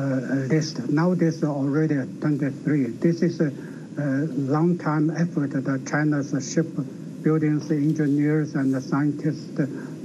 list. 0.52 0.90
Now 0.90 1.14
this 1.14 1.36
is 1.36 1.44
already 1.44 1.94
23. 1.94 2.88
This 3.00 3.22
is 3.22 3.40
a, 3.40 3.50
a 3.96 4.28
long 4.36 4.76
time 4.76 5.08
effort 5.16 5.52
that 5.52 5.86
China's 5.88 6.28
shipbuilding 6.52 7.62
engineers 7.70 8.54
and 8.54 8.82
scientists 8.82 9.58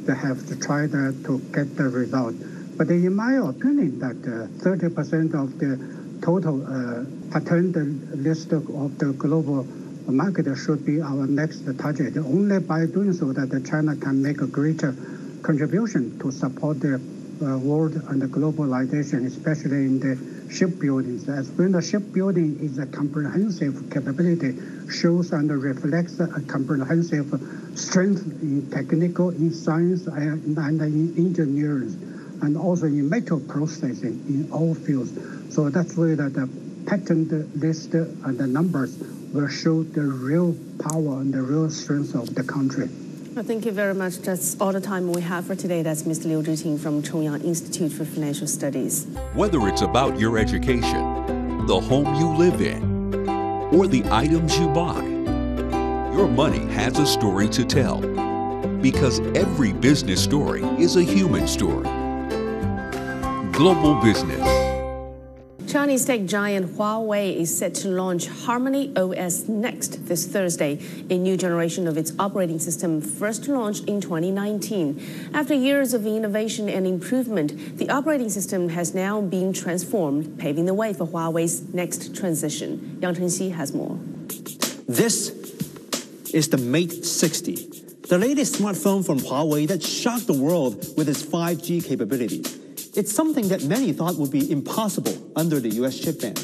they 0.06 0.16
have 0.16 0.48
to 0.48 0.56
try 0.56 0.88
to 0.88 1.42
get 1.54 1.76
the 1.76 1.84
result. 1.84 2.36
But 2.82 2.90
in 2.90 3.16
my 3.16 3.34
opinion, 3.34 4.00
that 4.00 4.24
30% 4.24 5.36
uh, 5.36 5.44
of 5.44 5.60
the 5.60 5.78
total 6.20 6.66
uh, 6.66 7.06
patent 7.30 7.78
list 8.18 8.54
of 8.54 8.98
the 8.98 9.14
global 9.20 9.68
market 10.08 10.48
should 10.58 10.84
be 10.84 11.00
our 11.00 11.28
next 11.28 11.62
target. 11.78 12.18
Only 12.18 12.58
by 12.58 12.88
doing 12.88 13.14
so 13.14 13.34
that 13.34 13.54
China 13.70 13.96
can 13.96 14.24
make 14.24 14.42
a 14.42 14.48
greater 14.48 14.96
contribution 15.44 16.18
to 16.22 16.32
support 16.32 16.80
the 16.80 16.96
uh, 16.96 17.60
world 17.60 18.02
and 18.10 18.20
the 18.20 18.26
globalization, 18.26 19.28
especially 19.28 19.86
in 19.86 20.00
the 20.00 20.18
shipbuilding. 20.52 21.24
As 21.30 21.52
when 21.52 21.74
the 21.74 21.84
shipbuilding 21.84 22.62
is 22.62 22.80
a 22.80 22.88
comprehensive 22.88 23.92
capability, 23.92 24.58
shows 24.90 25.34
and 25.34 25.52
reflects 25.52 26.20
a 26.20 26.42
comprehensive 26.48 27.30
strength 27.76 28.26
in 28.42 28.72
technical, 28.72 29.30
in 29.30 29.54
science, 29.54 30.08
and 30.08 30.58
in 30.58 31.14
engineering 31.16 32.11
and 32.42 32.58
also 32.58 32.86
in 32.88 33.10
metal 33.10 33.40
processing 33.40 34.24
in 34.28 34.52
all 34.52 34.74
fields. 34.74 35.12
So 35.54 35.70
that's 35.70 35.96
where 35.96 36.16
that 36.16 36.34
the 36.34 36.50
patent 36.86 37.32
list 37.58 37.94
and 37.94 38.38
the 38.38 38.48
numbers 38.48 38.98
will 39.34 39.48
show 39.48 39.84
the 39.84 40.02
real 40.02 40.56
power 40.80 41.22
and 41.22 41.34
the 41.34 41.42
real 41.42 41.70
strength 41.70 42.16
of 42.16 42.34
the 42.36 42.44
country. 42.44 42.90
Well, 43.34 43.46
thank 43.46 43.66
you 43.66 43.72
very 43.72 43.94
much. 43.94 44.18
That's 44.18 44.60
all 44.60 44.74
the 44.74 44.82
time 44.82 45.12
we 45.14 45.22
have 45.22 45.46
for 45.46 45.56
today. 45.56 45.84
That's 45.84 46.04
Mr. 46.04 46.26
Liu 46.26 46.42
Zhiqin 46.42 46.78
from 46.78 47.02
Chongyang 47.02 47.44
Institute 47.46 47.94
for 47.94 48.04
Financial 48.04 48.46
Studies. 48.46 49.08
Whether 49.34 49.68
it's 49.70 49.82
about 49.82 50.20
your 50.20 50.38
education, 50.38 51.66
the 51.66 51.80
home 51.80 52.14
you 52.16 52.28
live 52.28 52.60
in, 52.60 52.84
or 53.74 53.88
the 53.88 54.04
items 54.12 54.58
you 54.60 54.68
buy, 54.70 55.02
your 56.14 56.28
money 56.28 56.66
has 56.74 57.00
a 57.00 57.06
story 57.06 57.48
to 57.50 57.64
tell. 57.64 58.02
Because 58.82 59.20
every 59.34 59.72
business 59.72 60.22
story 60.22 60.64
is 60.78 60.98
a 60.98 61.04
human 61.04 61.48
story 61.48 62.01
global 63.62 63.94
business. 64.02 64.42
Chinese 65.72 66.04
tech 66.04 66.26
giant 66.26 66.66
Huawei 66.66 67.36
is 67.36 67.56
set 67.56 67.76
to 67.76 67.90
launch 67.90 68.26
Harmony 68.26 68.92
OS 68.96 69.48
Next 69.48 70.08
this 70.08 70.26
Thursday, 70.26 70.80
a 71.12 71.18
new 71.20 71.38
generation 71.38 71.88
of 71.88 71.96
its 71.96 72.12
operating 72.18 72.58
system 72.58 73.02
first 73.02 73.48
launched 73.48 73.84
in 73.84 74.02
2019. 74.02 75.30
After 75.36 75.54
years 75.54 75.94
of 75.94 76.08
innovation 76.08 76.70
and 76.70 76.88
improvement, 76.88 77.78
the 77.78 77.88
operating 77.92 78.30
system 78.30 78.70
has 78.70 78.96
now 78.96 79.22
been 79.22 79.54
transformed, 79.54 80.40
paving 80.40 80.66
the 80.66 80.74
way 80.74 80.92
for 80.92 81.06
Huawei's 81.06 81.72
next 81.72 82.16
transition. 82.16 82.98
Yang 83.00 83.18
Chengxi 83.18 83.52
has 83.54 83.76
more. 83.76 83.96
This 84.88 85.30
is 86.34 86.50
the 86.50 86.58
Mate 86.58 87.06
60, 87.06 87.54
the 88.10 88.18
latest 88.18 88.56
smartphone 88.56 89.06
from 89.06 89.20
Huawei 89.20 89.68
that 89.68 89.84
shocked 89.84 90.26
the 90.26 90.34
world 90.34 90.84
with 90.98 91.08
its 91.08 91.22
5G 91.22 91.86
capabilities. 91.86 92.61
It's 92.94 93.14
something 93.14 93.48
that 93.48 93.64
many 93.64 93.94
thought 93.94 94.18
would 94.18 94.32
be 94.32 94.52
impossible 94.52 95.16
under 95.38 95.62
the 95.62 95.70
US 95.82 95.98
chip 95.98 96.20
ban. 96.20 96.36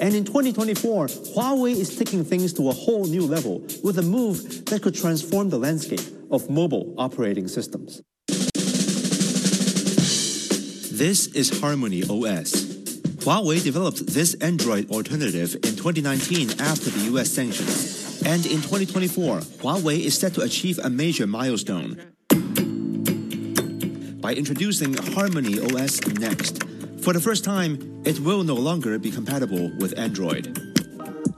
And 0.00 0.14
in 0.14 0.24
2024, 0.24 1.06
Huawei 1.06 1.72
is 1.72 1.94
taking 1.94 2.24
things 2.24 2.54
to 2.54 2.70
a 2.70 2.72
whole 2.72 3.04
new 3.04 3.26
level 3.26 3.60
with 3.84 3.98
a 3.98 4.02
move 4.02 4.64
that 4.66 4.80
could 4.82 4.94
transform 4.94 5.50
the 5.50 5.58
landscape 5.58 6.00
of 6.30 6.48
mobile 6.48 6.94
operating 6.96 7.48
systems. 7.48 8.00
This 10.90 11.26
is 11.34 11.60
Harmony 11.60 12.02
OS. 12.04 12.64
Huawei 13.20 13.62
developed 13.62 14.06
this 14.06 14.32
Android 14.40 14.90
alternative 14.90 15.54
in 15.56 15.76
2019 15.76 16.60
after 16.60 16.88
the 16.88 17.12
US 17.12 17.30
sanctions. 17.30 18.22
And 18.24 18.46
in 18.46 18.62
2024, 18.62 19.40
Huawei 19.60 20.00
is 20.00 20.18
set 20.18 20.32
to 20.34 20.40
achieve 20.40 20.78
a 20.78 20.88
major 20.88 21.26
milestone 21.26 22.00
by 24.20 24.34
introducing 24.34 24.94
Harmony 24.94 25.58
OS 25.58 26.00
Next. 26.18 26.62
For 27.00 27.12
the 27.12 27.20
first 27.20 27.44
time, 27.44 28.02
it 28.04 28.20
will 28.20 28.44
no 28.44 28.54
longer 28.54 28.98
be 28.98 29.10
compatible 29.10 29.70
with 29.78 29.98
Android. 29.98 30.58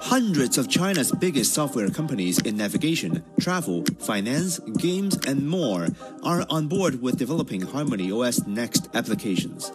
Hundreds 0.01 0.59
of 0.59 0.69
China's 0.69 1.13
biggest 1.13 1.55
software 1.55 1.89
companies 1.89 2.39
in 2.41 2.57
navigation, 2.57 3.23
travel, 3.39 3.85
finance, 4.01 4.59
games, 4.79 5.17
and 5.27 5.47
more 5.49 5.87
are 6.25 6.45
on 6.51 6.67
board 6.67 7.01
with 7.01 7.17
developing 7.17 7.61
Harmony 7.61 8.11
OS 8.11 8.45
Next 8.47 8.89
applications. 8.95 9.73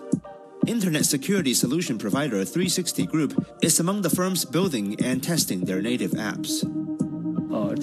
Internet 0.67 1.05
security 1.05 1.53
solution 1.53 1.97
provider 1.97 2.43
360 2.43 3.05
Group 3.05 3.47
is 3.61 3.79
among 3.79 4.01
the 4.01 4.09
firms 4.09 4.43
building 4.43 5.01
and 5.01 5.23
testing 5.23 5.61
their 5.61 5.81
native 5.81 6.11
apps. 6.11 6.61
Uh, 7.49 7.73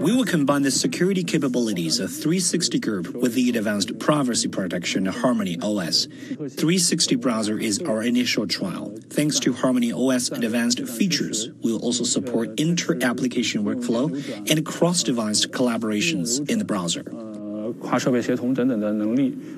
We 0.00 0.16
will 0.16 0.24
combine 0.24 0.62
the 0.62 0.70
security 0.70 1.22
capabilities 1.22 2.00
of 2.00 2.10
360 2.10 2.78
Group 2.78 3.14
with 3.14 3.34
the 3.34 3.50
advanced 3.50 3.98
privacy 3.98 4.48
protection 4.48 5.06
of 5.06 5.14
Harmony 5.14 5.58
OS. 5.60 6.06
360 6.06 7.16
browser 7.16 7.58
is 7.58 7.80
our 7.82 8.02
initial 8.02 8.46
trial. 8.46 8.96
Thanks 9.10 9.38
to 9.40 9.52
Harmony 9.52 9.92
OS 9.92 10.30
advanced 10.30 10.80
features, 10.88 11.50
we 11.62 11.70
will 11.70 11.84
also 11.84 12.04
support 12.04 12.58
inter-application 12.58 13.62
workflow 13.62 14.08
and 14.50 14.64
cross-device 14.64 15.44
collaborations 15.44 16.48
in 16.48 16.58
the 16.58 16.64
browser. 16.64 17.02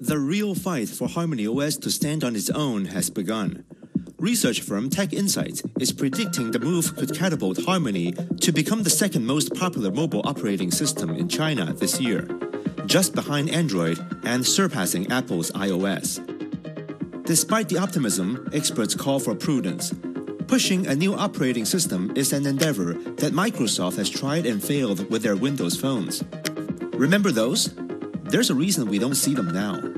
The 0.00 0.18
real 0.18 0.56
fight 0.56 0.88
for 0.88 1.06
Harmony 1.06 1.46
OS 1.46 1.76
to 1.76 1.90
stand 1.90 2.24
on 2.24 2.34
its 2.34 2.50
own 2.50 2.86
has 2.86 3.10
begun. 3.10 3.64
Research 4.22 4.60
firm 4.60 4.88
Tech 4.88 5.12
Insights 5.12 5.64
is 5.80 5.90
predicting 5.90 6.52
the 6.52 6.60
move 6.60 6.94
could 6.94 7.12
catapult 7.12 7.64
Harmony 7.64 8.12
to 8.40 8.52
become 8.52 8.84
the 8.84 8.88
second 8.88 9.26
most 9.26 9.52
popular 9.52 9.90
mobile 9.90 10.22
operating 10.24 10.70
system 10.70 11.10
in 11.10 11.28
China 11.28 11.72
this 11.72 12.00
year, 12.00 12.28
just 12.86 13.16
behind 13.16 13.50
Android 13.50 13.98
and 14.22 14.46
surpassing 14.46 15.10
Apple's 15.10 15.50
iOS. 15.50 16.22
Despite 17.24 17.68
the 17.68 17.78
optimism, 17.78 18.48
experts 18.52 18.94
call 18.94 19.18
for 19.18 19.34
prudence. 19.34 19.92
Pushing 20.46 20.86
a 20.86 20.94
new 20.94 21.14
operating 21.14 21.64
system 21.64 22.12
is 22.14 22.32
an 22.32 22.46
endeavor 22.46 22.94
that 22.94 23.32
Microsoft 23.32 23.96
has 23.96 24.08
tried 24.08 24.46
and 24.46 24.62
failed 24.62 25.10
with 25.10 25.24
their 25.24 25.34
Windows 25.34 25.76
phones. 25.76 26.22
Remember 26.92 27.32
those? 27.32 27.74
There's 28.22 28.50
a 28.50 28.54
reason 28.54 28.88
we 28.88 29.00
don't 29.00 29.16
see 29.16 29.34
them 29.34 29.52
now. 29.52 29.91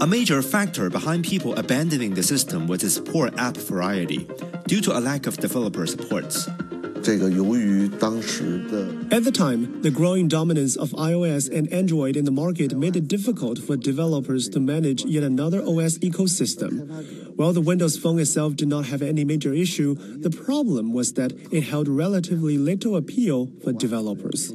A 0.00 0.06
major 0.06 0.42
factor 0.42 0.88
behind 0.88 1.24
people 1.24 1.56
abandoning 1.56 2.14
the 2.14 2.22
system 2.22 2.68
was 2.68 2.84
its 2.84 3.00
poor 3.00 3.30
app 3.36 3.56
variety, 3.56 4.28
due 4.68 4.80
to 4.82 4.96
a 4.96 5.00
lack 5.00 5.26
of 5.26 5.38
developer 5.38 5.86
supports. 5.88 6.48
At 6.98 7.14
the 9.24 9.32
time, 9.32 9.82
the 9.82 9.90
growing 9.90 10.28
dominance 10.28 10.76
of 10.76 10.90
iOS 10.90 11.50
and 11.50 11.72
Android 11.72 12.16
in 12.16 12.24
the 12.24 12.30
market 12.30 12.76
made 12.76 12.96
it 12.96 13.08
difficult 13.08 13.58
for 13.58 13.76
developers 13.76 14.48
to 14.50 14.60
manage 14.60 15.04
yet 15.04 15.24
another 15.24 15.62
OS 15.62 15.98
ecosystem. 15.98 17.36
While 17.36 17.52
the 17.52 17.60
Windows 17.60 17.96
Phone 17.96 18.18
itself 18.18 18.56
did 18.56 18.68
not 18.68 18.86
have 18.86 19.00
any 19.00 19.24
major 19.24 19.52
issue, 19.54 19.94
the 19.94 20.30
problem 20.30 20.92
was 20.92 21.14
that 21.14 21.32
it 21.52 21.62
held 21.62 21.88
relatively 21.88 22.58
little 22.58 22.94
appeal 22.96 23.48
for 23.64 23.72
developers. 23.72 24.52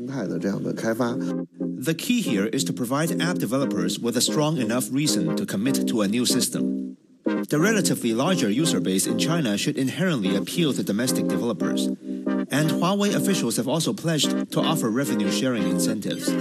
The 1.84 1.94
key 1.94 2.22
here 2.22 2.46
is 2.46 2.64
to 2.64 2.72
provide 2.72 3.22
app 3.22 3.40
developers 3.40 4.00
with 4.00 4.16
a 4.16 4.22
strong 4.22 4.58
enough 4.58 4.90
reason 4.90 5.36
to 5.36 5.46
commit 5.46 5.86
to 5.90 6.02
a 6.02 6.08
new 6.08 6.26
system. 6.26 6.96
The 7.26 7.60
relatively 7.60 8.14
larger 8.14 8.50
user 8.50 8.80
base 8.80 9.06
in 9.06 9.20
China 9.20 9.58
should 9.58 9.78
inherently 9.78 10.38
appeal 10.38 10.72
to 10.72 10.82
domestic 10.82 11.28
developers. 11.28 11.88
And 11.88 12.72
Huawei 12.72 13.14
officials 13.14 13.58
have 13.58 13.68
also 13.68 13.92
pledged 13.92 14.50
to 14.54 14.62
offer 14.62 14.90
revenue 14.90 15.30
sharing 15.30 15.64
incentives. 15.64 16.32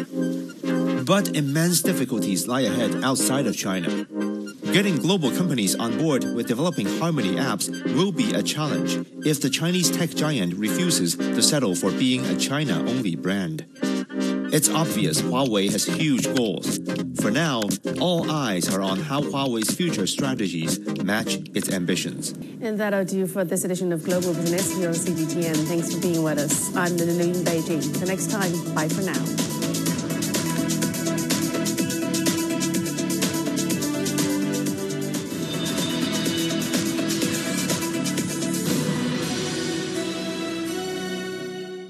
But 1.02 1.34
immense 1.34 1.82
difficulties 1.82 2.46
lie 2.46 2.60
ahead 2.60 3.02
outside 3.02 3.48
of 3.48 3.56
China. 3.56 4.06
Getting 4.72 4.98
global 4.98 5.32
companies 5.32 5.74
on 5.74 5.98
board 5.98 6.22
with 6.22 6.46
developing 6.46 6.86
Harmony 7.00 7.34
apps 7.34 7.68
will 7.96 8.12
be 8.12 8.32
a 8.32 8.44
challenge 8.44 9.04
if 9.26 9.40
the 9.40 9.50
Chinese 9.50 9.90
tech 9.90 10.10
giant 10.10 10.54
refuses 10.54 11.16
to 11.16 11.42
settle 11.42 11.74
for 11.74 11.90
being 11.90 12.24
a 12.26 12.36
China 12.36 12.78
only 12.88 13.16
brand. 13.16 13.66
It's 14.52 14.68
obvious 14.68 15.22
Huawei 15.22 15.72
has 15.72 15.86
huge 15.86 16.26
goals. 16.36 16.78
For 17.22 17.30
now, 17.30 17.62
all 18.02 18.30
eyes 18.30 18.68
are 18.68 18.82
on 18.82 19.00
how 19.00 19.22
Huawei's 19.22 19.74
future 19.74 20.06
strategies 20.06 20.78
match 21.02 21.36
its 21.54 21.72
ambitions. 21.72 22.32
And 22.60 22.78
that'll 22.78 23.06
do 23.06 23.26
for 23.26 23.44
this 23.44 23.64
edition 23.64 23.92
of 23.92 24.04
Global 24.04 24.34
Business 24.34 24.76
here 24.76 24.88
on 24.88 24.94
CGTN. 24.94 25.56
Thanks 25.64 25.94
for 25.94 26.00
being 26.02 26.22
with 26.22 26.38
us. 26.38 26.76
I'm 26.76 26.98
Lulu 26.98 27.30
in 27.30 27.44
Beijing. 27.44 27.82
Until 27.82 28.08
next 28.08 28.30
time, 28.30 28.52
bye 28.74 28.88
for 28.88 29.00
now. 29.00 29.51